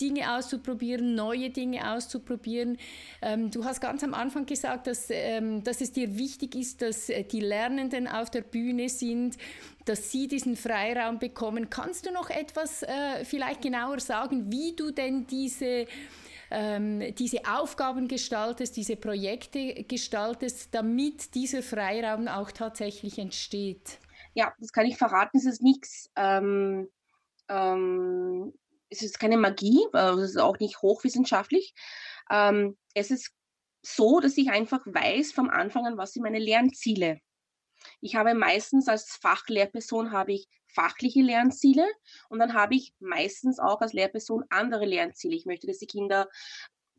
[0.00, 2.78] Dinge auszuprobieren, neue Dinge auszuprobieren.
[3.22, 7.08] Ähm, du hast ganz am Anfang gesagt, dass, ähm, dass es dir wichtig ist, dass
[7.08, 9.36] äh, die Lernenden auf der Bühne sind,
[9.84, 11.70] dass sie diesen Freiraum bekommen.
[11.70, 15.86] Kannst du noch etwas äh, vielleicht genauer sagen, wie du denn diese
[16.50, 23.98] ähm, diese Aufgaben gestaltest, diese Projekte gestaltest, damit dieser Freiraum auch tatsächlich entsteht?
[24.34, 25.38] Ja, das kann ich verraten.
[25.38, 26.88] Es ist nichts ähm,
[27.48, 28.52] ähm,
[28.90, 31.74] es ist keine Magie, also es ist auch nicht hochwissenschaftlich.
[32.30, 33.32] Ähm, es ist
[33.82, 37.20] so, dass ich einfach weiß vom Anfang an, was sind meine Lernziele.
[38.00, 41.86] Ich habe meistens als Fachlehrperson habe ich fachliche Lernziele
[42.28, 45.36] und dann habe ich meistens auch als Lehrperson andere Lernziele.
[45.36, 46.28] Ich möchte, dass die Kinder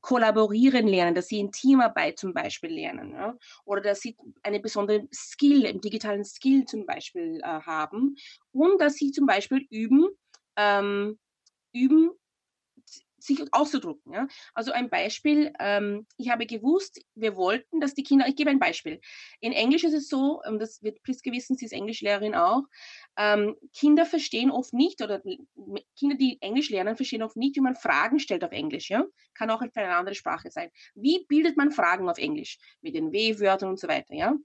[0.02, 3.36] kollaborieren lernen, dass sie in Teamarbeit zum Beispiel lernen ja?
[3.66, 8.16] oder dass sie eine besondere Skill, einen digitalen Skill zum Beispiel äh, haben
[8.52, 10.08] und dass sie zum Beispiel üben,
[10.56, 11.20] ähm,
[11.74, 12.12] üben,
[13.28, 14.14] sich auszudrucken.
[14.14, 14.28] Ja?
[14.54, 18.60] Also ein Beispiel, ähm, ich habe gewusst, wir wollten, dass die Kinder, ich gebe ein
[18.60, 19.00] Beispiel.
[19.40, 22.64] In Englisch ist es so, und das wird Priske wissen, sie ist Englischlehrerin auch,
[23.18, 25.22] ähm, Kinder verstehen oft nicht, oder
[25.98, 28.90] Kinder, die Englisch lernen, verstehen oft nicht, wie man Fragen stellt auf Englisch.
[28.90, 29.06] Ja?
[29.34, 30.70] Kann auch eine andere Sprache sein.
[30.96, 32.58] Wie bildet man Fragen auf Englisch?
[32.82, 34.14] Mit den W-Wörtern und so weiter.
[34.14, 34.36] Ja?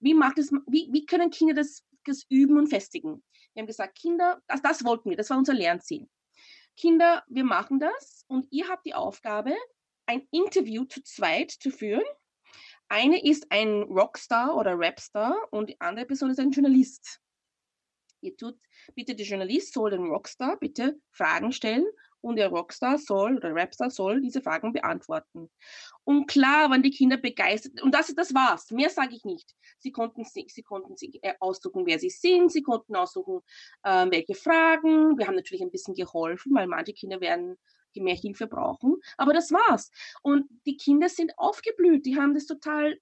[0.00, 3.22] Wie, macht es, wie, wie können Kinder das, das üben und festigen?
[3.54, 6.08] Wir haben gesagt, Kinder, das, das wollten wir, das war unser Lernziel.
[6.76, 9.54] Kinder, wir machen das und ihr habt die Aufgabe,
[10.06, 12.04] ein Interview zu zweit zu führen.
[12.88, 17.20] Eine ist ein Rockstar oder Rapstar und die andere Person ist ein Journalist.
[18.20, 18.58] Ihr tut
[18.94, 21.86] bitte der Journalist soll den Rockstar bitte Fragen stellen
[22.24, 25.50] und der Rockstar soll oder Rapstar soll diese Fragen beantworten.
[26.04, 28.70] Und klar waren die Kinder begeistert und das, das war's.
[28.70, 29.54] Mehr sage ich nicht.
[29.78, 33.40] Sie konnten, sie konnten sich äh, aussuchen, wer sie sind, sie konnten aussuchen,
[33.82, 35.18] äh, welche Fragen.
[35.18, 37.58] Wir haben natürlich ein bisschen geholfen, weil manche Kinder werden
[37.96, 38.96] mehr Hilfe brauchen.
[39.18, 39.90] Aber das war's.
[40.22, 42.06] Und die Kinder sind aufgeblüht.
[42.06, 42.98] Die haben das total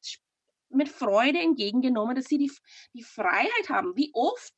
[0.69, 2.53] mit Freude entgegengenommen, dass sie die,
[2.93, 3.97] die Freiheit haben.
[3.97, 4.53] Wie oft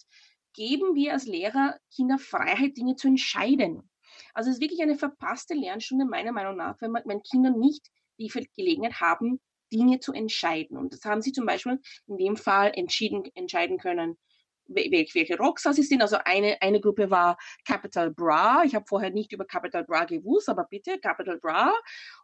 [0.54, 3.88] geben wir als Lehrer Kinder Freiheit, Dinge zu entscheiden?
[4.34, 7.88] Also es ist wirklich eine verpasste Lernstunde meiner Meinung nach, wenn, man, wenn Kinder nicht
[8.18, 9.40] die Gelegenheit haben,
[9.72, 10.76] Dinge zu entscheiden.
[10.76, 14.18] Und das haben sie zum Beispiel in dem Fall entschieden, entscheiden können,
[14.66, 16.02] welche, welche Rockstars sie sind.
[16.02, 18.62] Also eine, eine Gruppe war Capital Bra.
[18.64, 21.72] Ich habe vorher nicht über Capital Bra gewusst, aber bitte Capital Bra.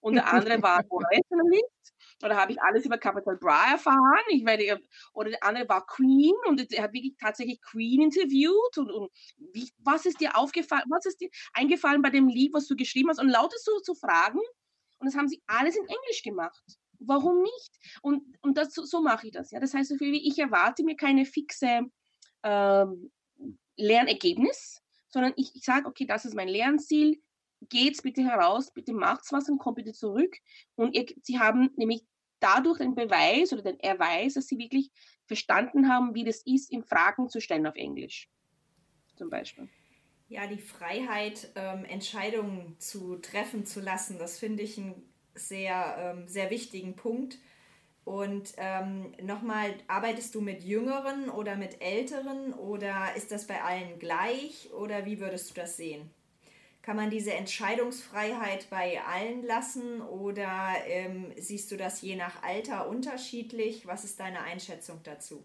[0.00, 0.78] Und der andere war
[1.12, 1.94] Nationalist.
[2.22, 4.24] Oder habe ich alles über Capital Bra erfahren?
[4.30, 4.80] Ich werde,
[5.12, 8.78] oder der andere war Queen und er hat wirklich tatsächlich Queen interviewt.
[8.78, 9.10] Und, und
[9.52, 13.08] wie, was ist dir aufgefallen, was ist dir eingefallen bei dem Lied, was du geschrieben
[13.08, 13.20] hast?
[13.20, 14.40] Und lauter so zu fragen.
[14.98, 16.62] Und das haben sie alles in Englisch gemacht.
[16.98, 17.70] Warum nicht?
[18.02, 19.50] Und, und das, so mache ich das.
[19.50, 19.60] Ja?
[19.60, 21.80] Das heißt, ich erwarte mir keine fixe
[22.42, 23.10] ähm,
[23.76, 27.22] Lernergebnis, sondern ich, ich sage, okay, das ist mein Lernziel,
[27.68, 30.36] geht's bitte heraus, bitte macht's was und kommt bitte zurück.
[30.76, 32.04] Und ihr, sie haben nämlich
[32.40, 34.90] dadurch den Beweis oder den Erweis, dass sie wirklich
[35.26, 38.28] verstanden haben, wie das ist, in Fragen zu stellen auf Englisch.
[39.16, 39.68] Zum Beispiel.
[40.28, 45.02] Ja, die Freiheit, ähm, Entscheidungen zu treffen zu lassen, das finde ich einen
[45.34, 47.38] sehr, ähm, sehr wichtigen Punkt.
[48.04, 53.98] Und ähm, nochmal, arbeitest du mit Jüngeren oder mit Älteren oder ist das bei allen
[53.98, 56.10] gleich oder wie würdest du das sehen?
[56.82, 60.48] Kann man diese Entscheidungsfreiheit bei allen lassen oder
[60.86, 63.86] ähm, siehst du das je nach Alter unterschiedlich?
[63.86, 65.44] Was ist deine Einschätzung dazu?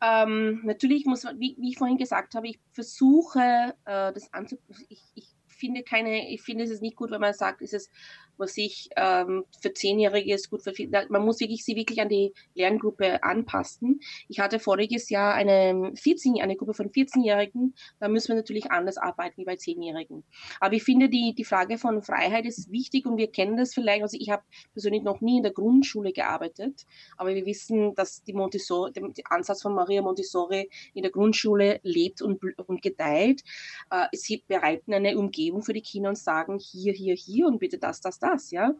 [0.00, 4.86] Ähm, natürlich muss man, wie, wie, ich vorhin gesagt habe, ich versuche äh, das anzupassen.
[4.88, 7.90] Ich, ich, finde keine, ich finde es ist nicht gut, wenn man sagt, ist es
[8.36, 10.90] was ich ähm, für Zehnjährige ist gut für viel.
[11.08, 14.00] Man muss wirklich sie wirklich an die Lerngruppe anpassen.
[14.28, 17.74] Ich hatte voriges Jahr eine 14, eine Gruppe von 14-Jährigen.
[18.00, 20.24] Da müssen wir natürlich anders arbeiten wie bei Zehnjährigen.
[20.60, 24.02] Aber ich finde die die Frage von Freiheit ist wichtig und wir kennen das vielleicht.
[24.02, 24.42] Also ich habe
[24.72, 29.62] persönlich noch nie in der Grundschule gearbeitet, aber wir wissen, dass die Montessori, der Ansatz
[29.62, 33.42] von Maria Montessori in der Grundschule lebt und, und gedeiht.
[33.90, 37.78] Äh, sie bereiten eine Umgebung für die Kinder und sagen hier, hier, hier und bitte
[37.78, 38.74] das, das, das, ja.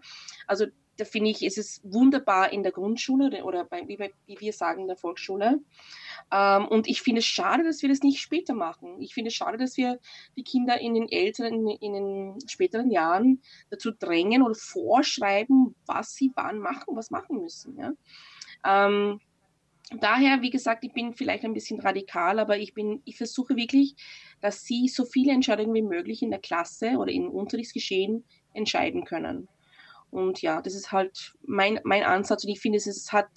[0.47, 4.53] Also da finde ich, ist es wunderbar in der Grundschule oder bei, wie, wie wir
[4.53, 5.61] sagen, in der Volksschule.
[6.31, 9.01] Ähm, und ich finde es schade, dass wir das nicht später machen.
[9.01, 9.99] Ich finde es schade, dass wir
[10.37, 16.31] die Kinder in den älteren, in den späteren Jahren dazu drängen oder vorschreiben, was sie
[16.35, 17.77] wann machen, was machen müssen.
[17.77, 17.93] Ja?
[18.65, 19.21] Ähm,
[20.01, 23.97] daher, wie gesagt, ich bin vielleicht ein bisschen radikal, aber ich bin, ich versuche wirklich,
[24.41, 28.25] dass sie so viele Entscheidungen wie möglich in der Klasse oder im Unterrichtsgeschehen
[28.55, 29.49] entscheiden können.
[30.11, 33.29] Und ja, das ist halt mein, mein Ansatz und ich finde, es, hat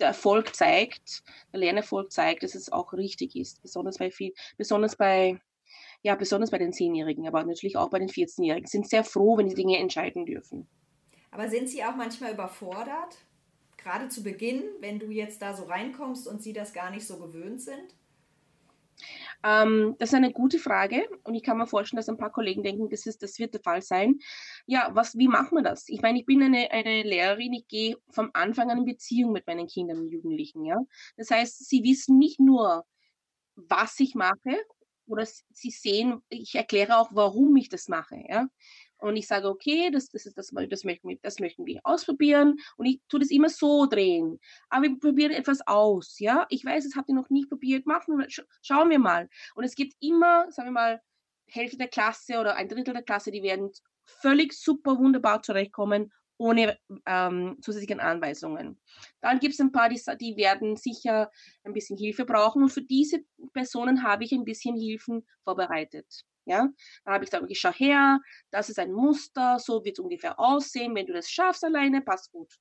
[0.00, 4.96] der Erfolg zeigt, der Lernerfolg zeigt, dass es auch richtig ist, besonders bei viel, besonders
[4.96, 5.40] bei
[6.02, 9.48] ja, besonders bei den Zehnjährigen, aber natürlich auch bei den 14-Jährigen, sind sehr froh, wenn
[9.48, 10.66] sie Dinge entscheiden dürfen.
[11.30, 13.18] Aber sind sie auch manchmal überfordert?
[13.76, 17.18] Gerade zu Beginn, wenn du jetzt da so reinkommst und sie das gar nicht so
[17.18, 17.94] gewöhnt sind?
[19.44, 22.62] Ähm, das ist eine gute Frage und ich kann mir vorstellen, dass ein paar Kollegen
[22.62, 24.18] denken, das, ist, das wird der Fall sein.
[24.66, 25.88] Ja, was, wie machen wir das?
[25.88, 29.46] Ich meine, ich bin eine, eine Lehrerin, ich gehe vom Anfang an in Beziehung mit
[29.46, 30.64] meinen Kindern und Jugendlichen.
[30.64, 30.80] Ja?
[31.16, 32.84] Das heißt, sie wissen nicht nur,
[33.56, 34.56] was ich mache,
[35.06, 38.22] oder sie sehen, ich erkläre auch, warum ich das mache.
[38.28, 38.46] Ja?
[39.02, 42.58] Und ich sage, okay, das, das, ist das, das, möchten wir, das möchten wir ausprobieren
[42.76, 44.38] und ich tue das immer so drehen.
[44.68, 46.46] Aber wir probieren etwas aus, ja.
[46.50, 48.26] Ich weiß, das habt ihr noch nie probiert, machen wir,
[48.62, 49.28] schauen wir mal.
[49.54, 51.02] Und es gibt immer, sagen wir mal,
[51.46, 53.70] Hälfte der Klasse oder ein Drittel der Klasse, die werden
[54.04, 58.80] völlig super wunderbar zurechtkommen ohne ähm, zusätzlichen Anweisungen.
[59.20, 61.30] Dann gibt es ein paar, die, die werden sicher
[61.62, 63.20] ein bisschen Hilfe brauchen und für diese
[63.52, 66.24] Personen habe ich ein bisschen Hilfen vorbereitet.
[66.44, 66.68] Ja,
[67.04, 70.38] da habe ich gesagt, okay, schau her, das ist ein Muster, so wird es ungefähr
[70.38, 70.94] aussehen.
[70.94, 72.52] Wenn du das schaffst alleine, passt gut.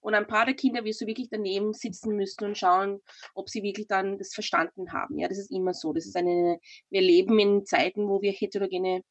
[0.00, 3.00] Und ein paar der Kinder wirst du wirklich daneben sitzen müssen und schauen,
[3.34, 5.18] ob sie wirklich dann das verstanden haben.
[5.18, 5.94] Ja, das ist immer so.
[5.94, 6.60] Das ist eine,
[6.90, 9.02] wir leben in Zeiten, wo wir heterogene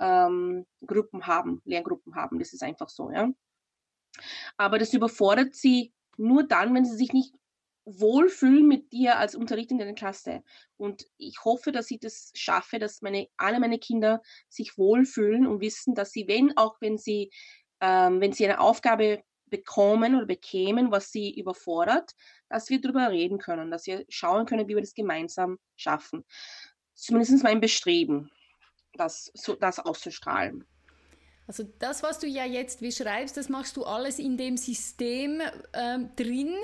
[0.00, 2.40] ähm, Gruppen haben, Lerngruppen haben.
[2.40, 3.30] Das ist einfach so, ja.
[4.56, 7.32] Aber das überfordert sie nur dann, wenn sie sich nicht
[7.84, 10.42] wohlfühlen mit dir als Unterrichtende in der Klasse.
[10.76, 15.60] Und ich hoffe, dass ich das schaffe, dass meine, alle meine Kinder sich wohlfühlen und
[15.60, 17.30] wissen, dass sie, wenn, auch wenn sie,
[17.80, 22.12] ähm, wenn sie eine Aufgabe bekommen oder bekämen, was sie überfordert,
[22.48, 26.24] dass wir darüber reden können, dass wir schauen können, wie wir das gemeinsam schaffen.
[26.94, 28.30] Zumindest mein Bestreben,
[28.94, 30.64] das, so, das auszustrahlen.
[31.46, 35.42] Also das, was du ja jetzt beschreibst, das machst du alles in dem System
[35.74, 36.54] ähm, drin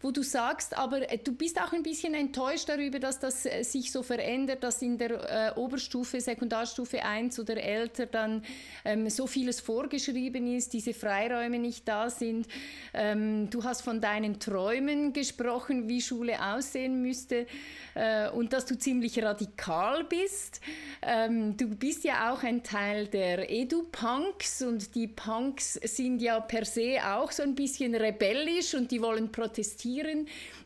[0.00, 3.62] wo du sagst, aber äh, du bist auch ein bisschen enttäuscht darüber, dass das äh,
[3.62, 8.42] sich so verändert, dass in der äh, Oberstufe, Sekundarstufe 1 oder älter dann
[8.84, 12.46] ähm, so vieles vorgeschrieben ist, diese Freiräume nicht da sind.
[12.94, 17.46] Ähm, du hast von deinen Träumen gesprochen, wie Schule aussehen müsste
[17.94, 20.60] äh, und dass du ziemlich radikal bist.
[21.02, 26.40] Ähm, du bist ja auch ein Teil der EduPunk Punks und die Punks sind ja
[26.40, 29.85] per se auch so ein bisschen rebellisch und die wollen protestieren.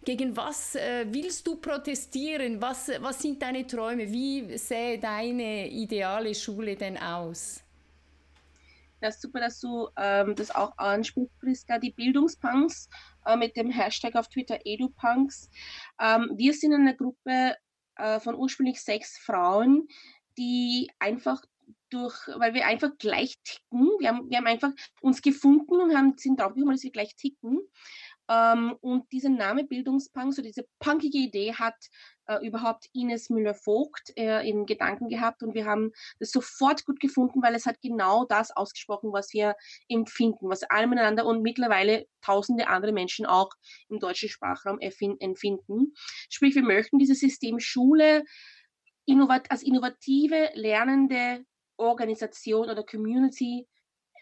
[0.05, 2.61] Gegen was äh, willst du protestieren?
[2.61, 4.11] Was, was sind deine Träume?
[4.11, 7.63] Wie sähe deine ideale Schule denn aus?
[9.01, 12.89] Das ist super, dass du ähm, das auch ansprichst, Priska, die Bildungspunks
[13.25, 15.51] äh, mit dem Hashtag auf Twitter EduPunks.
[15.99, 17.57] Ähm, wir sind eine Gruppe
[17.97, 19.89] äh, von ursprünglich sechs Frauen,
[20.37, 21.43] die einfach
[21.91, 23.89] durch, weil wir einfach gleich ticken.
[23.99, 27.59] Wir haben, wir haben einfach uns gefunden und haben, sind draufgekommen, dass wir gleich ticken.
[28.31, 31.75] Ähm, und dieser Name Bildungspunk, so diese punkige Idee hat
[32.27, 35.91] äh, überhaupt Ines Müller-Vogt äh, in Gedanken gehabt und wir haben
[36.21, 39.57] das sofort gut gefunden, weil es hat genau das ausgesprochen, was wir
[39.89, 43.51] empfinden, was alle miteinander und mittlerweile tausende andere Menschen auch
[43.89, 45.93] im deutschen Sprachraum empfinden.
[46.29, 48.23] Sprich, wir möchten dieses System Schule
[49.07, 51.45] innovat als innovative, lernende
[51.77, 53.67] Organisation oder Community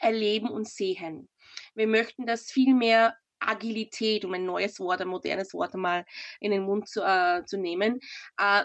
[0.00, 1.28] erleben und sehen.
[1.74, 6.04] Wir möchten das viel mehr Agilität, um ein neues Wort, ein modernes Wort mal
[6.40, 8.00] in den Mund zu, äh, zu nehmen,
[8.38, 8.64] äh,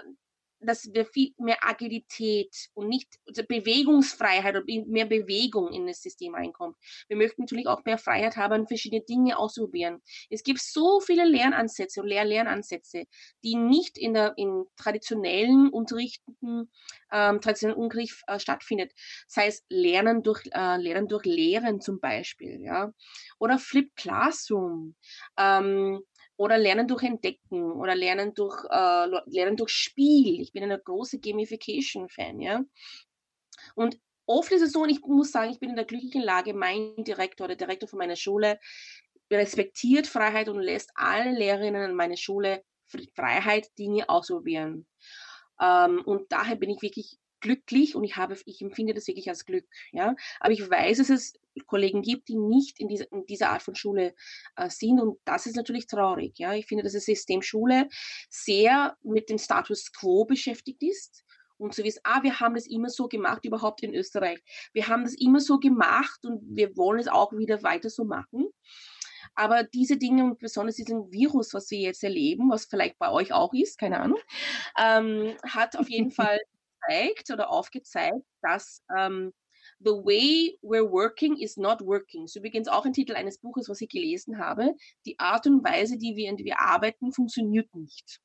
[0.65, 6.35] dass wir viel mehr Agilität und nicht also Bewegungsfreiheit oder mehr Bewegung in das System
[6.35, 6.75] reinkommt.
[7.07, 10.01] Wir möchten natürlich auch mehr Freiheit haben, verschiedene Dinge auszuprobieren.
[10.29, 13.05] Es gibt so viele Lernansätze und Lehr Lernansätze,
[13.43, 16.71] die nicht in der in traditionellen Unterrichten,
[17.11, 18.91] ähm, traditionellen Unterricht äh, stattfindet.
[19.27, 22.91] Sei es Lernen durch äh, Lernen durch Lehren zum Beispiel, ja,
[23.39, 24.95] oder Flip Classroom.
[25.37, 26.01] Ähm,
[26.37, 30.41] oder Lernen durch Entdecken oder Lernen durch, äh, Lernen durch Spiel.
[30.41, 32.63] Ich bin eine große Gamification-Fan, ja.
[33.75, 36.53] Und oft ist es so, und ich muss sagen, ich bin in der glücklichen Lage,
[36.53, 38.59] mein Direktor, der Direktor von meiner Schule,
[39.31, 42.63] respektiert Freiheit und lässt alle Lehrerinnen an meiner Schule
[43.15, 44.87] Freiheit, Dinge ausprobieren.
[45.59, 49.45] Ähm, und daher bin ich wirklich glücklich und ich habe, ich empfinde das wirklich als
[49.45, 50.15] Glück, ja.
[50.39, 51.33] Aber ich weiß, dass es
[51.65, 54.15] Kollegen gibt, die nicht in, diese, in dieser Art von Schule
[54.55, 56.53] äh, sind und das ist natürlich traurig, ja.
[56.53, 57.87] Ich finde, dass das System Schule
[58.29, 61.23] sehr mit dem Status Quo beschäftigt ist
[61.57, 64.39] und so wie es, ah, wir haben das immer so gemacht, überhaupt in Österreich.
[64.73, 68.47] Wir haben das immer so gemacht und wir wollen es auch wieder weiter so machen.
[69.35, 73.33] Aber diese Dinge und besonders diesen Virus, was wir jetzt erleben, was vielleicht bei euch
[73.33, 74.19] auch ist, keine Ahnung,
[74.77, 76.39] ähm, hat auf jeden Fall
[76.81, 79.33] gezeigt oder aufgezeigt, dass ähm,
[79.83, 82.27] The way we're working is not working.
[82.27, 84.75] So übrigens auch ein Titel eines Buches, was ich gelesen habe.
[85.05, 88.21] Die Art und Weise, die wir, die wir arbeiten, funktioniert nicht.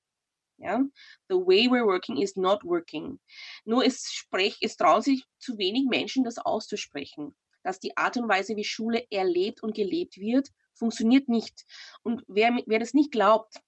[0.59, 0.85] Ja?
[1.29, 3.18] The way we're working is not working.
[3.64, 7.35] Nur es, sprech, es trauen sich zu wenig Menschen, das auszusprechen.
[7.64, 11.64] Dass die Art und Weise, wie Schule erlebt und gelebt wird, funktioniert nicht.
[12.03, 13.61] Und wer, wer das nicht glaubt,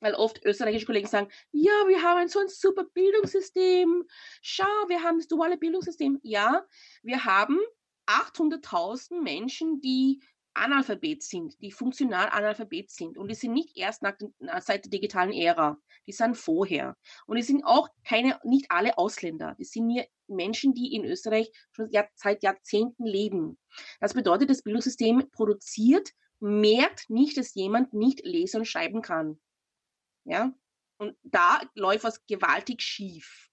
[0.00, 4.04] weil oft österreichische Kollegen sagen, ja, wir haben so ein super Bildungssystem.
[4.42, 6.18] Schau, wir haben das duale Bildungssystem.
[6.22, 6.64] Ja,
[7.02, 7.58] wir haben
[8.06, 10.20] 800.000 Menschen, die
[10.56, 13.18] Analphabet sind, die funktional Analphabet sind.
[13.18, 14.14] Und die sind nicht erst nach,
[14.60, 16.96] seit der digitalen Ära, die sind vorher.
[17.26, 19.54] Und die sind auch keine, nicht alle Ausländer.
[19.58, 23.58] Die sind hier Menschen, die in Österreich schon seit Jahrzehnten leben.
[24.00, 29.38] Das bedeutet, das Bildungssystem produziert, merkt nicht, dass jemand nicht lesen und schreiben kann.
[30.26, 30.52] Ja?
[30.98, 33.50] Und da läuft was gewaltig schief.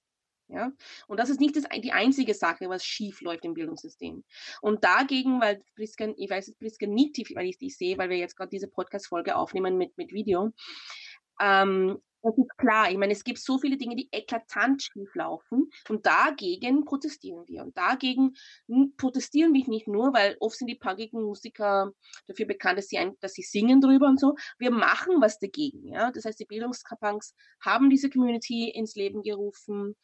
[0.48, 0.72] Ja?
[1.08, 4.24] Und das ist nicht das, die einzige Sache, was schief läuft im Bildungssystem.
[4.62, 8.18] Und dagegen, weil Prisken, ich weiß es Prisken nicht, weil ich die sehe, weil wir
[8.18, 10.52] jetzt gerade diese Podcast-Folge aufnehmen mit, mit Video,
[11.40, 12.90] ähm, das ist klar.
[12.90, 17.64] Ich meine, es gibt so viele Dinge, die eklatant schief laufen und dagegen protestieren wir.
[17.64, 18.34] Und dagegen
[18.98, 21.92] protestieren wir nicht nur, weil oft sind die punkigen Musiker
[22.28, 24.36] dafür bekannt, dass sie, ein, dass sie singen drüber und so.
[24.58, 25.88] Wir machen was dagegen.
[25.90, 26.12] Ja?
[26.12, 27.20] Das heißt, die Bildungskampagnen
[27.60, 29.96] haben diese Community ins Leben gerufen.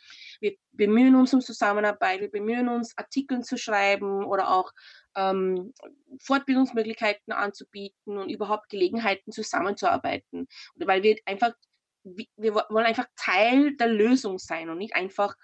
[0.41, 4.71] Wir bemühen uns um Zusammenarbeit, wir bemühen uns, Artikel zu schreiben oder auch
[5.15, 5.73] ähm,
[6.21, 10.47] Fortbildungsmöglichkeiten anzubieten und überhaupt Gelegenheiten zusammenzuarbeiten.
[10.75, 11.53] Weil wir einfach
[12.03, 15.35] wir wollen einfach Teil der Lösung sein und nicht einfach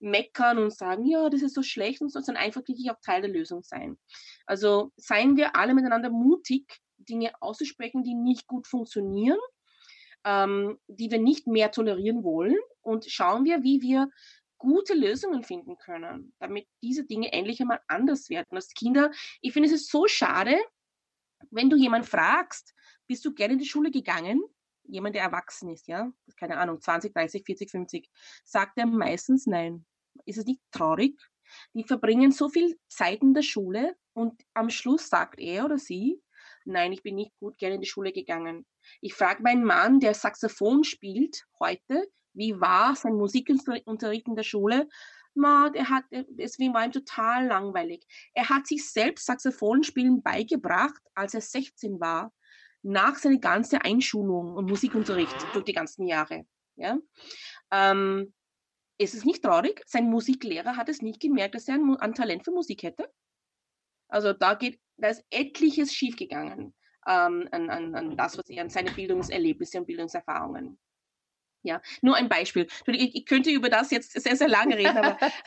[0.00, 3.22] meckern und sagen, ja, das ist so schlecht und so, sondern einfach wirklich auch Teil
[3.22, 3.98] der Lösung sein.
[4.46, 9.38] Also seien wir alle miteinander mutig, Dinge auszusprechen, die nicht gut funktionieren,
[10.24, 14.08] ähm, die wir nicht mehr tolerieren wollen und schauen wir, wie wir
[14.58, 18.56] gute Lösungen finden können, damit diese Dinge endlich einmal anders werden.
[18.56, 20.56] Als Kinder, ich finde es ist so schade,
[21.50, 22.74] wenn du jemanden fragst,
[23.06, 24.42] bist du gerne in die Schule gegangen?
[24.88, 28.10] Jemand, der erwachsen ist, ja, keine Ahnung, 20, 30, 40, 50,
[28.44, 29.86] sagt er meistens nein.
[30.24, 31.18] Ist es nicht traurig?
[31.74, 36.20] Die verbringen so viel Zeit in der Schule und am Schluss sagt er oder sie,
[36.64, 38.66] nein, ich bin nicht gut gerne in die Schule gegangen.
[39.00, 44.88] Ich frage meinen Mann, der Saxophon spielt heute, wie war sein Musikunterricht in der Schule?
[45.34, 48.04] Ma, der hat, deswegen war ihm total langweilig.
[48.34, 52.32] Er hat sich selbst Saxophonspielen beigebracht, als er 16 war,
[52.82, 56.46] nach seiner ganzen Einschulung und Musikunterricht durch die ganzen Jahre.
[56.76, 56.98] Ja?
[57.70, 58.32] Ähm,
[58.98, 62.44] es ist nicht traurig, sein Musiklehrer hat es nicht gemerkt, dass er ein, ein Talent
[62.44, 63.12] für Musik hätte.
[64.08, 66.74] Also da geht, da ist etliches schiefgegangen
[67.06, 70.78] ähm, an, an, an das, was er an seine Bildungserlebnisse und Bildungserfahrungen.
[71.62, 72.68] Ja, nur ein Beispiel.
[72.86, 75.18] Ich, könnte über das jetzt sehr, sehr lange reden, aber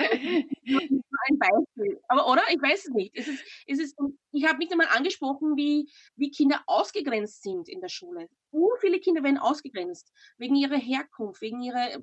[0.65, 1.99] nur ein Beispiel.
[2.09, 2.43] Aber oder?
[2.49, 3.15] Ich weiß es nicht.
[3.15, 3.97] Es ist, es ist,
[4.33, 8.27] ich habe nicht einmal angesprochen, wie, wie Kinder ausgegrenzt sind in der Schule.
[8.51, 12.01] So viele Kinder werden ausgegrenzt wegen ihrer Herkunft, wegen ihrer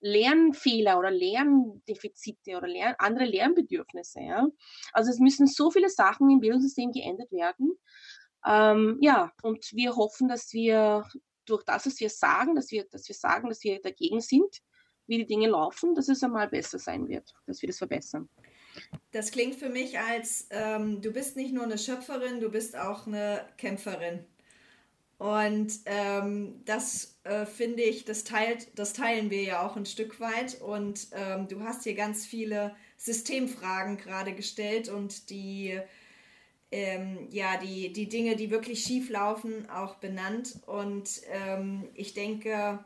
[0.00, 4.20] Lernfehler oder Lerndefizite oder Lern andere Lernbedürfnisse.
[4.20, 4.46] Ja?
[4.92, 7.72] Also es müssen so viele Sachen im Bildungssystem geändert werden.
[8.46, 11.04] Ähm, ja, und wir hoffen, dass wir
[11.50, 14.60] durch das, was wir sagen, dass wir, dass wir sagen, dass wir dagegen sind,
[15.06, 18.28] wie die Dinge laufen, dass es einmal besser sein wird, dass wir das verbessern.
[19.10, 23.06] Das klingt für mich als, ähm, du bist nicht nur eine Schöpferin, du bist auch
[23.06, 24.24] eine Kämpferin.
[25.18, 30.18] Und ähm, das äh, finde ich, das, teilt, das teilen wir ja auch ein Stück
[30.18, 30.62] weit.
[30.62, 35.78] Und ähm, du hast hier ganz viele Systemfragen gerade gestellt und die
[36.72, 40.60] ähm, ja, die, die Dinge, die wirklich schief laufen, auch benannt.
[40.66, 42.78] Und ähm, ich denke,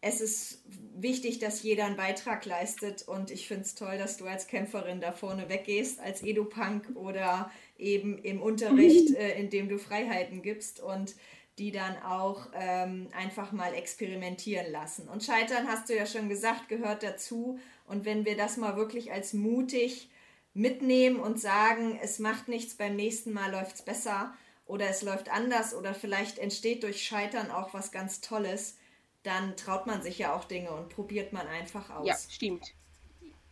[0.00, 0.62] es ist
[0.94, 3.08] wichtig, dass jeder einen Beitrag leistet.
[3.08, 7.50] Und ich finde es toll, dass du als Kämpferin da vorne weggehst, als Edupunk oder
[7.78, 11.14] eben im Unterricht, äh, in dem du Freiheiten gibst und
[11.58, 15.08] die dann auch ähm, einfach mal experimentieren lassen.
[15.08, 17.58] Und Scheitern, hast du ja schon gesagt, gehört dazu.
[17.86, 20.08] Und wenn wir das mal wirklich als mutig
[20.54, 24.34] mitnehmen und sagen, es macht nichts, beim nächsten Mal läuft es besser
[24.66, 28.78] oder es läuft anders oder vielleicht entsteht durch Scheitern auch was ganz Tolles,
[29.24, 32.06] dann traut man sich ja auch Dinge und probiert man einfach aus.
[32.06, 32.74] Ja, stimmt.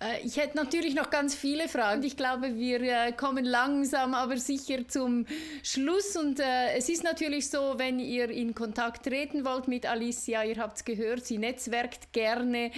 [0.02, 2.02] Äh, ich hätte natürlich noch ganz viele Fragen.
[2.02, 5.26] Ich glaube, wir äh, kommen langsam, aber sicher zum
[5.62, 6.16] Schluss.
[6.16, 10.56] Und äh, es ist natürlich so, wenn ihr in Kontakt treten wollt mit Alicia, ihr
[10.56, 12.70] habt es gehört, sie netzwerkt gerne.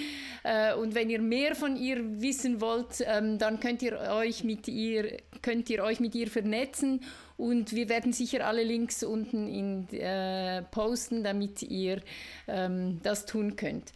[0.78, 5.18] Und wenn ihr mehr von ihr wissen wollt, ähm, dann könnt ihr euch mit ihr,
[5.42, 7.00] könnt ihr euch mit ihr vernetzen.
[7.36, 12.00] Und wir werden sicher alle Links unten in, äh, posten, damit ihr
[12.46, 13.92] ähm, das tun könnt.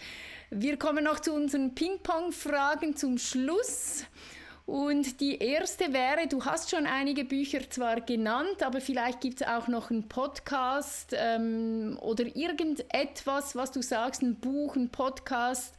[0.51, 4.07] Wir kommen noch zu unseren Ping-Pong-Fragen zum Schluss.
[4.65, 9.47] Und die erste wäre, du hast schon einige Bücher zwar genannt, aber vielleicht gibt es
[9.47, 15.75] auch noch einen Podcast ähm, oder irgendetwas, was du sagst, ein Buch, ein Podcast,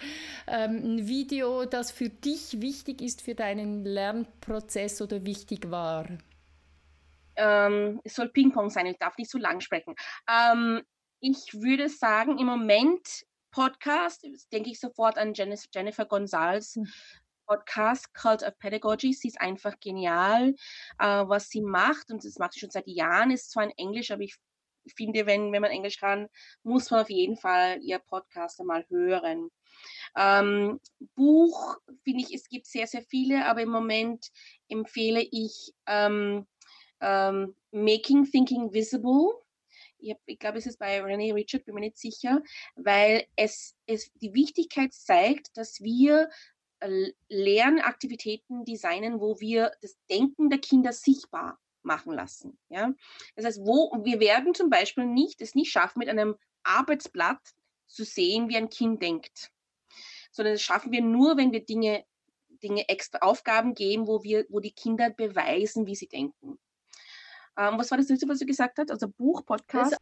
[0.48, 6.08] ähm, ein Video, das für dich wichtig ist für deinen Lernprozess oder wichtig war.
[7.36, 9.96] Ähm, es soll Ping-Pong sein, ich darf nicht so lang sprechen.
[10.28, 10.82] Ähm,
[11.22, 16.76] ich würde sagen, im Moment Podcast, denke ich sofort an Jennifer Gonzalez.
[16.76, 16.88] Hm.
[17.46, 19.12] Podcast Cult of Pedagogy.
[19.12, 20.54] Sie ist einfach genial,
[21.00, 22.12] äh, was sie macht.
[22.12, 23.32] Und das macht sie schon seit Jahren.
[23.32, 24.36] Ist zwar in Englisch, aber ich
[24.96, 26.28] finde, wenn, wenn man Englisch kann,
[26.64, 29.50] muss man auf jeden Fall ihr Podcast einmal hören.
[30.16, 30.80] Ähm,
[31.16, 34.28] Buch, finde ich, es gibt sehr, sehr viele, aber im Moment
[34.68, 36.48] empfehle ich ähm,
[37.02, 39.34] ähm, Making Thinking Visible
[40.00, 42.42] ich, ich glaube, es ist bei René Richard, bin mir nicht sicher,
[42.76, 46.30] weil es, es die Wichtigkeit zeigt, dass wir
[46.80, 52.58] äh, Lernaktivitäten designen, wo wir das Denken der Kinder sichtbar machen lassen.
[52.70, 52.94] Ja?
[53.36, 57.42] Das heißt, wo wir werden zum Beispiel nicht es nicht schaffen, mit einem Arbeitsblatt
[57.88, 59.52] zu sehen, wie ein Kind denkt,
[60.32, 62.06] sondern das schaffen wir nur, wenn wir Dinge
[62.62, 66.60] Dinge extra Aufgaben geben, wo wir, wo die Kinder beweisen, wie sie denken.
[67.60, 68.90] Ähm, was war das letzte, was du gesagt hast?
[68.90, 69.98] Also Buch, Podcast?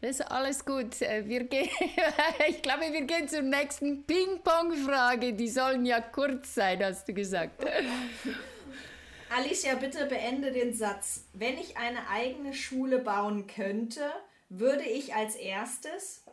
[0.00, 1.00] Das ist alles gut.
[1.02, 1.68] Äh, wir gehen,
[2.48, 5.32] ich glaube, wir gehen zur nächsten Ping-Pong-Frage.
[5.32, 7.64] Die sollen ja kurz sein, hast du gesagt.
[9.36, 11.24] Alicia, bitte beende den Satz.
[11.32, 14.10] Wenn ich eine eigene Schule bauen könnte,
[14.48, 16.24] würde ich als erstes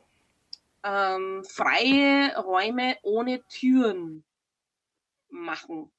[0.83, 4.23] ähm, freie Räume ohne Türen
[5.29, 5.91] machen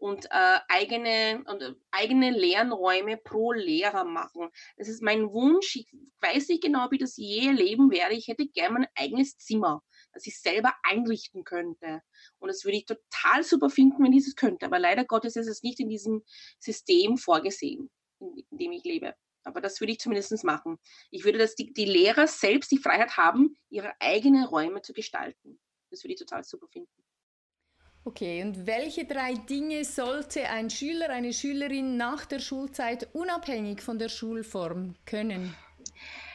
[0.00, 4.48] und äh, eigene, und, äh, eigene Lernräume pro Lehrer machen.
[4.78, 5.76] Das ist mein Wunsch.
[5.76, 5.86] Ich
[6.20, 8.14] weiß nicht genau, ich das je erleben werde.
[8.14, 9.82] Ich hätte gerne mein eigenes Zimmer,
[10.14, 12.00] das ich selber einrichten könnte.
[12.38, 14.64] Und das würde ich total super finden, wenn ich das könnte.
[14.64, 16.24] Aber leider Gottes ist es nicht in diesem
[16.58, 17.90] System vorgesehen,
[18.20, 19.14] in, in dem ich lebe.
[19.44, 20.78] Aber das würde ich zumindest machen.
[21.10, 25.60] Ich würde, dass die, die Lehrer selbst die Freiheit haben, ihre eigenen Räume zu gestalten.
[25.90, 26.90] Das würde ich total super finden.
[28.10, 34.00] Okay, und welche drei Dinge sollte ein Schüler, eine Schülerin nach der Schulzeit unabhängig von
[34.00, 35.54] der Schulform können?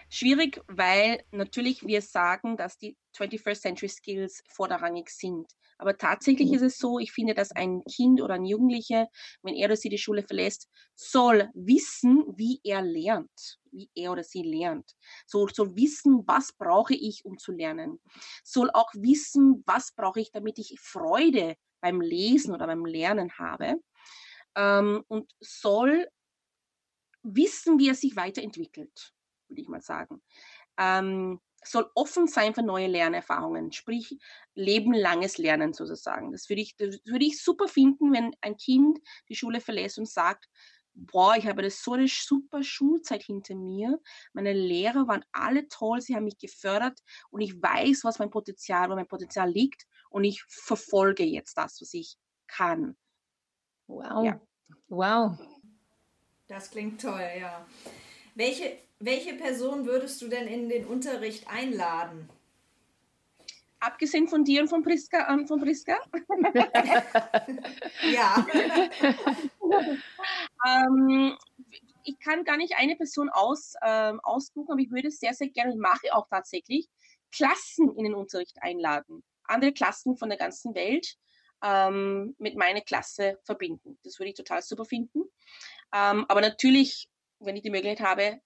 [0.10, 5.52] Schwierig, weil natürlich wir sagen, dass die 21st Century Skills vorderrangig sind.
[5.78, 9.08] Aber tatsächlich ist es so, ich finde, dass ein Kind oder ein Jugendlicher,
[9.44, 14.24] wenn er oder sie die Schule verlässt, soll wissen, wie er lernt, wie er oder
[14.24, 14.96] sie lernt.
[15.28, 18.00] Soll, soll wissen, was brauche ich, um zu lernen.
[18.44, 23.76] Soll auch wissen, was brauche ich, damit ich Freude beim Lesen oder beim Lernen habe.
[24.56, 26.08] Ähm, und soll
[27.24, 29.14] wissen, wie er sich weiterentwickelt,
[29.50, 30.22] würde ich mal sagen.
[30.78, 34.18] Ähm, soll offen sein für neue Lernerfahrungen, sprich
[34.54, 36.32] lebenlanges Lernen sozusagen.
[36.32, 39.00] Das würde ich, das würde ich super finden, wenn ein Kind
[39.30, 40.50] die Schule verlässt und sagt,
[40.96, 44.00] boah, ich habe das so eine super Schulzeit hinter mir.
[44.34, 47.00] Meine Lehrer waren alle toll, sie haben mich gefördert
[47.30, 51.82] und ich weiß, was mein Potenzial, wo mein Potenzial liegt und ich verfolge jetzt das,
[51.82, 52.96] was ich kann.
[53.88, 54.26] Wow.
[54.26, 54.42] Ja.
[54.88, 55.38] Wow.
[56.48, 57.66] Das klingt toll, ja.
[58.36, 62.30] Welche, welche Person würdest du denn in den Unterricht einladen?
[63.80, 65.32] Abgesehen von dir und von Priska.
[65.32, 66.00] Ähm, von Priska?
[68.12, 68.46] ja.
[70.68, 71.38] ähm,
[72.04, 75.74] ich kann gar nicht eine Person aus, ähm, aussuchen, aber ich würde sehr, sehr gerne,
[75.74, 76.88] und mache auch tatsächlich,
[77.32, 79.24] Klassen in den Unterricht einladen.
[79.44, 81.18] Andere Klassen von der ganzen Welt
[81.62, 84.00] ähm, mit meiner Klasse verbinden.
[84.04, 85.24] Das würde ich total super finden.
[85.94, 88.42] Ähm, aber natürlich, wenn ich die Möglichkeit habe,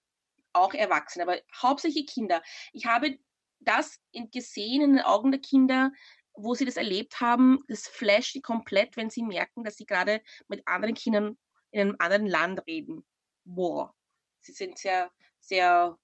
[0.53, 2.41] auch Erwachsene, aber hauptsächlich Kinder.
[2.73, 3.17] Ich habe
[3.59, 3.99] das
[4.31, 5.91] gesehen in den Augen der Kinder,
[6.33, 10.21] wo sie das erlebt haben, das flasht sie komplett, wenn sie merken, dass sie gerade
[10.47, 11.37] mit anderen Kindern
[11.71, 13.05] in einem anderen Land reden.
[13.45, 13.91] Wow.
[14.39, 15.97] Sie sind sehr, sehr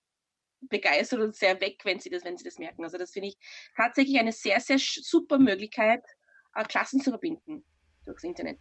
[0.61, 2.83] begeistert und sehr weg, wenn sie das, wenn sie das merken.
[2.83, 3.37] Also das finde ich
[3.75, 6.03] tatsächlich eine sehr, sehr super Möglichkeit,
[6.53, 7.65] äh, Klassen zu verbinden
[8.05, 8.59] durchs Internet.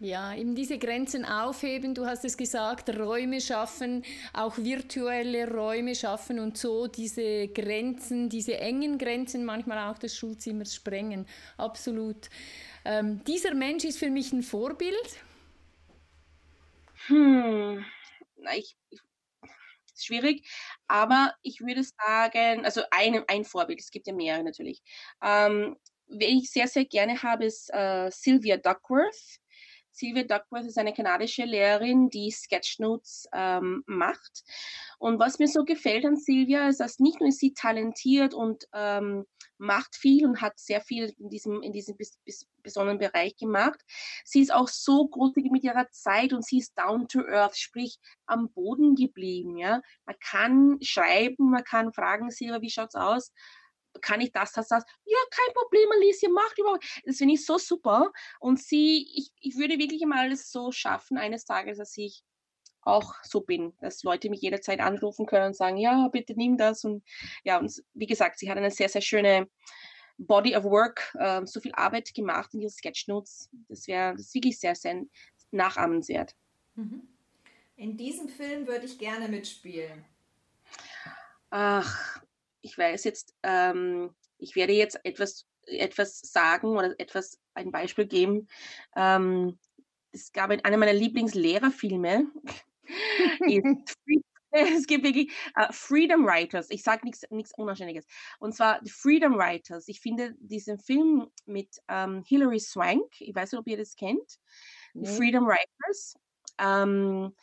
[0.00, 6.40] Ja, eben diese Grenzen aufheben, du hast es gesagt, Räume schaffen, auch virtuelle Räume schaffen
[6.40, 11.26] und so diese Grenzen, diese engen Grenzen manchmal auch des Schulzimmers sprengen.
[11.56, 12.28] Absolut.
[12.84, 15.16] Ähm, dieser Mensch ist für mich ein Vorbild.
[17.06, 17.84] Hm,
[18.36, 19.00] na, ich, ich
[19.96, 20.46] schwierig,
[20.88, 24.82] aber ich würde sagen, also ein, ein Vorbild, es gibt ja mehrere natürlich.
[25.22, 25.76] Ähm,
[26.08, 29.38] wen ich sehr, sehr gerne habe, ist äh, Sylvia Duckworth.
[29.94, 34.42] Sylvia Duckworth ist eine kanadische Lehrerin, die Sketchnotes ähm, macht.
[34.98, 38.64] Und was mir so gefällt an Sylvia, ist, dass nicht nur ist sie talentiert und
[38.72, 39.24] ähm,
[39.58, 43.80] macht viel und hat sehr viel in diesem, in diesem bis, bis, besonderen Bereich gemacht.
[44.24, 47.98] Sie ist auch so großzügig mit ihrer Zeit und sie ist down to earth, sprich
[48.26, 49.56] am Boden geblieben.
[49.56, 49.80] Ja?
[50.06, 53.32] Man kann schreiben, man kann fragen, Silvia, wie schaut's aus?
[54.00, 54.84] Kann ich das, das, das?
[55.04, 56.84] Ja, kein Problem, Alicia, macht überhaupt.
[57.04, 58.12] Das finde ich so super.
[58.40, 62.24] Und sie, ich, ich würde wirklich mal alles so schaffen, eines Tages, dass ich
[62.82, 66.84] auch so bin, dass Leute mich jederzeit anrufen können und sagen, ja, bitte nimm das.
[66.84, 67.02] Und
[67.42, 69.48] ja, und wie gesagt, sie hat eine sehr, sehr schöne
[70.18, 73.48] Body of Work, äh, so viel Arbeit gemacht in ihren Sketchnotes.
[73.68, 75.02] Das wäre das ist wirklich sehr, sehr
[75.50, 76.34] nachahmenswert.
[76.74, 77.08] Mhm.
[77.76, 80.04] In diesem Film würde ich gerne mitspielen.
[81.50, 82.20] Ach,
[82.64, 88.48] ich weiß jetzt, ähm, ich werde jetzt etwas, etwas sagen oder etwas, ein Beispiel geben.
[88.96, 89.58] Ähm,
[90.12, 92.26] es gab einer meiner Lieblingslehrerfilme.
[94.50, 96.70] es gibt wirklich uh, Freedom Writers.
[96.70, 98.06] Ich sage nichts Unanständiges.
[98.38, 99.88] Und zwar Freedom Writers.
[99.88, 104.38] Ich finde diesen Film mit ähm, Hilary Swank, ich weiß nicht, ob ihr das kennt,
[104.94, 105.06] nee.
[105.06, 106.14] Freedom Writers.
[106.58, 107.34] Ähm,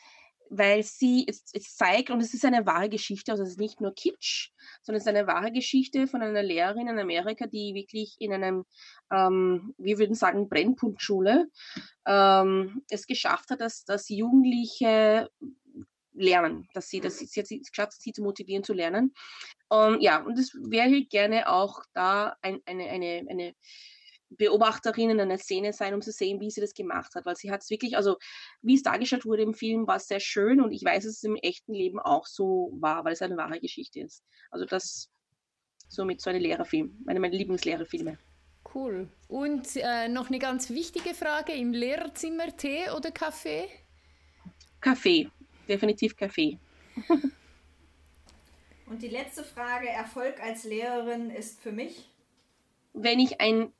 [0.51, 3.79] weil sie es, es, zeigt, und es ist eine wahre Geschichte, also es ist nicht
[3.79, 4.51] nur Kitsch,
[4.83, 8.65] sondern es ist eine wahre Geschichte von einer Lehrerin in Amerika, die wirklich in einem,
[9.11, 11.47] ähm, wir würden sagen, Brennpunktschule
[12.05, 15.29] ähm, es geschafft hat, dass, dass Jugendliche
[16.13, 19.13] lernen, dass sie, dass sie, hat es geschafft, sie zu motivieren zu lernen.
[19.69, 23.55] Um, ja, und es wäre gerne auch da ein, eine, eine, eine
[24.37, 27.51] Beobachterin in einer Szene sein, um zu sehen, wie sie das gemacht hat, weil sie
[27.51, 28.17] hat es wirklich, also
[28.61, 31.35] wie es dargestellt wurde im Film, war sehr schön und ich weiß, dass es im
[31.35, 34.23] echten Leben auch so war, weil es eine wahre Geschichte ist.
[34.49, 35.09] Also das
[35.89, 38.17] somit so eine Lehrerfilm, eine meiner Lieblingslehrerfilme.
[38.73, 39.09] Cool.
[39.27, 43.67] Und äh, noch eine ganz wichtige Frage: Im Lehrerzimmer Tee oder Kaffee?
[44.79, 45.29] Kaffee,
[45.67, 46.57] definitiv Kaffee.
[48.85, 52.07] Und die letzte Frage: Erfolg als Lehrerin ist für mich?
[52.93, 53.73] Wenn ich ein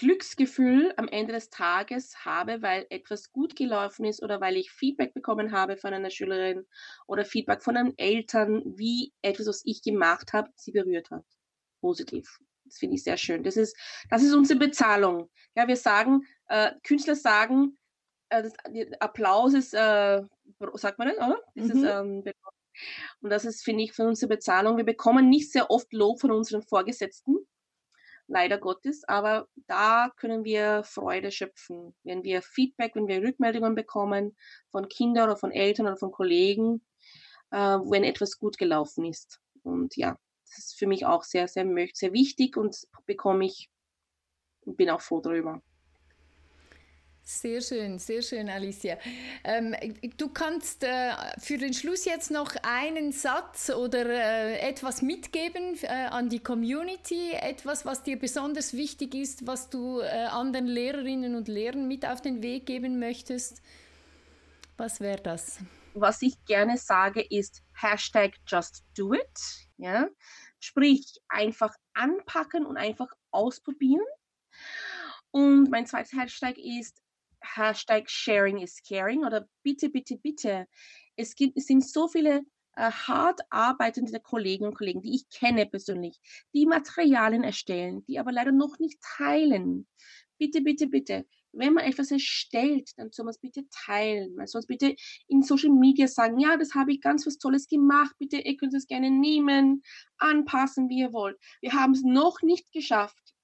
[0.00, 5.12] Glücksgefühl am Ende des Tages habe, weil etwas gut gelaufen ist oder weil ich Feedback
[5.12, 6.66] bekommen habe von einer Schülerin
[7.06, 11.26] oder Feedback von einem Eltern, wie etwas, was ich gemacht habe, sie berührt hat.
[11.82, 12.38] Positiv.
[12.64, 13.42] Das finde ich sehr schön.
[13.42, 13.76] Das ist,
[14.08, 15.28] das ist unsere Bezahlung.
[15.54, 17.76] Ja, wir sagen, äh, Künstler sagen,
[18.30, 18.54] äh, das,
[19.00, 20.22] Applaus ist, äh,
[20.76, 21.42] sagt man das, oder?
[21.54, 21.76] Das mhm.
[21.76, 22.24] ist, ähm,
[23.20, 24.78] und das ist, finde ich, für unsere Bezahlung.
[24.78, 27.36] Wir bekommen nicht sehr oft Lob von unseren Vorgesetzten
[28.30, 29.04] leider Gottes.
[29.06, 34.36] Aber da können wir Freude schöpfen, wenn wir Feedback, wenn wir Rückmeldungen bekommen
[34.70, 36.82] von Kindern oder von Eltern oder von Kollegen,
[37.50, 39.40] äh, wenn etwas gut gelaufen ist.
[39.62, 40.16] Und ja,
[40.46, 42.76] das ist für mich auch sehr, sehr, sehr wichtig und
[43.06, 43.68] bekomme ich
[44.64, 45.62] und bin auch froh darüber.
[47.22, 48.98] Sehr schön, sehr schön, Alicia.
[49.44, 49.74] Ähm,
[50.16, 55.86] du kannst äh, für den Schluss jetzt noch einen Satz oder äh, etwas mitgeben äh,
[55.86, 61.46] an die Community, etwas, was dir besonders wichtig ist, was du äh, anderen Lehrerinnen und
[61.46, 63.62] Lehrern mit auf den Weg geben möchtest.
[64.76, 65.58] Was wäre das?
[65.94, 69.68] Was ich gerne sage, ist Hashtag Just Do It.
[69.76, 70.08] Ja?
[70.58, 74.06] Sprich, einfach anpacken und einfach ausprobieren.
[75.30, 77.00] Und mein zweiter Hashtag ist
[77.42, 80.66] Hashtag Sharing is Caring oder bitte, bitte, bitte.
[81.16, 82.42] Es, gibt, es sind so viele
[82.76, 86.20] äh, hart arbeitende Kollegen und Kollegen, die ich kenne persönlich,
[86.54, 89.86] die Materialien erstellen, die aber leider noch nicht teilen.
[90.38, 91.26] Bitte, bitte, bitte.
[91.52, 94.34] Wenn man etwas erstellt, dann soll man es bitte teilen.
[94.36, 94.94] Man soll es bitte
[95.26, 98.14] in Social Media sagen, ja, das habe ich ganz was Tolles gemacht.
[98.18, 99.82] Bitte, ihr könnt es gerne nehmen,
[100.18, 101.36] anpassen, wie ihr wollt.
[101.60, 103.34] Wir haben es noch nicht geschafft,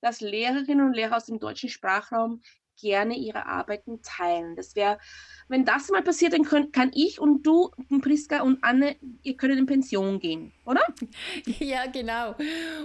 [0.00, 2.42] dass Lehrerinnen und Lehrer aus dem deutschen Sprachraum
[2.82, 4.56] gerne ihre Arbeiten teilen.
[4.56, 4.98] Das wäre,
[5.48, 7.70] wenn das mal passiert, dann könnt, kann ich und du,
[8.02, 10.82] Priska und Anne, ihr könnt in Pension gehen, oder?
[11.58, 12.34] Ja, genau.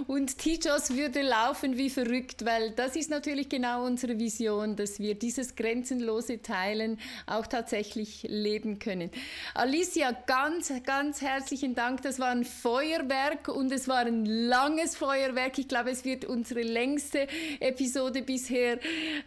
[0.06, 5.14] Und Teachers würde laufen wie verrückt, weil das ist natürlich genau unsere Vision, dass wir
[5.16, 9.10] dieses grenzenlose Teilen auch tatsächlich leben können.
[9.54, 12.02] Alicia, ganz, ganz herzlichen Dank.
[12.02, 15.58] Das war ein Feuerwerk und es war ein langes Feuerwerk.
[15.58, 17.26] Ich glaube, es wird unsere längste
[17.60, 18.78] Episode bisher.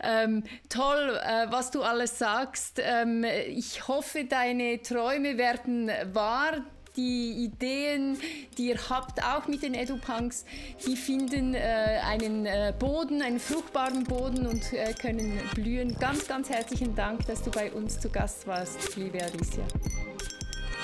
[0.01, 2.79] Ähm, toll, äh, was du alles sagst.
[2.83, 6.63] Ähm, ich hoffe, deine Träume werden wahr
[6.95, 8.17] die Ideen,
[8.57, 10.45] die ihr habt, auch mit den EduPunks,
[10.85, 15.95] die finden äh, einen äh, Boden, einen fruchtbaren Boden und äh, können blühen.
[15.99, 19.63] Ganz, ganz herzlichen Dank, dass du bei uns zu Gast warst, liebe Alicia.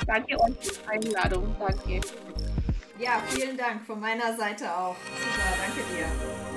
[0.06, 1.56] Danke euch für die Einladung.
[1.60, 2.02] Danke.
[3.00, 4.96] Ja, vielen Dank von meiner Seite auch.
[4.96, 6.57] Super, danke dir.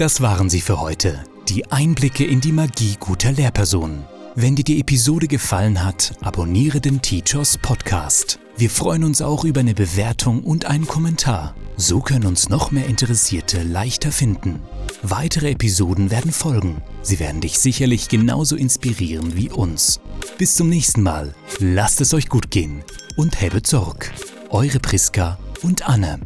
[0.00, 1.22] Das waren sie für heute.
[1.50, 4.06] Die Einblicke in die Magie guter Lehrpersonen.
[4.34, 8.38] Wenn dir die Episode gefallen hat, abonniere den Teachers Podcast.
[8.56, 11.54] Wir freuen uns auch über eine Bewertung und einen Kommentar.
[11.76, 14.62] So können uns noch mehr Interessierte leichter finden.
[15.02, 16.80] Weitere Episoden werden folgen.
[17.02, 20.00] Sie werden dich sicherlich genauso inspirieren wie uns.
[20.38, 21.34] Bis zum nächsten Mal.
[21.58, 22.82] Lasst es euch gut gehen
[23.18, 24.10] und habe Sorg.
[24.48, 26.20] Eure Priska und Anne.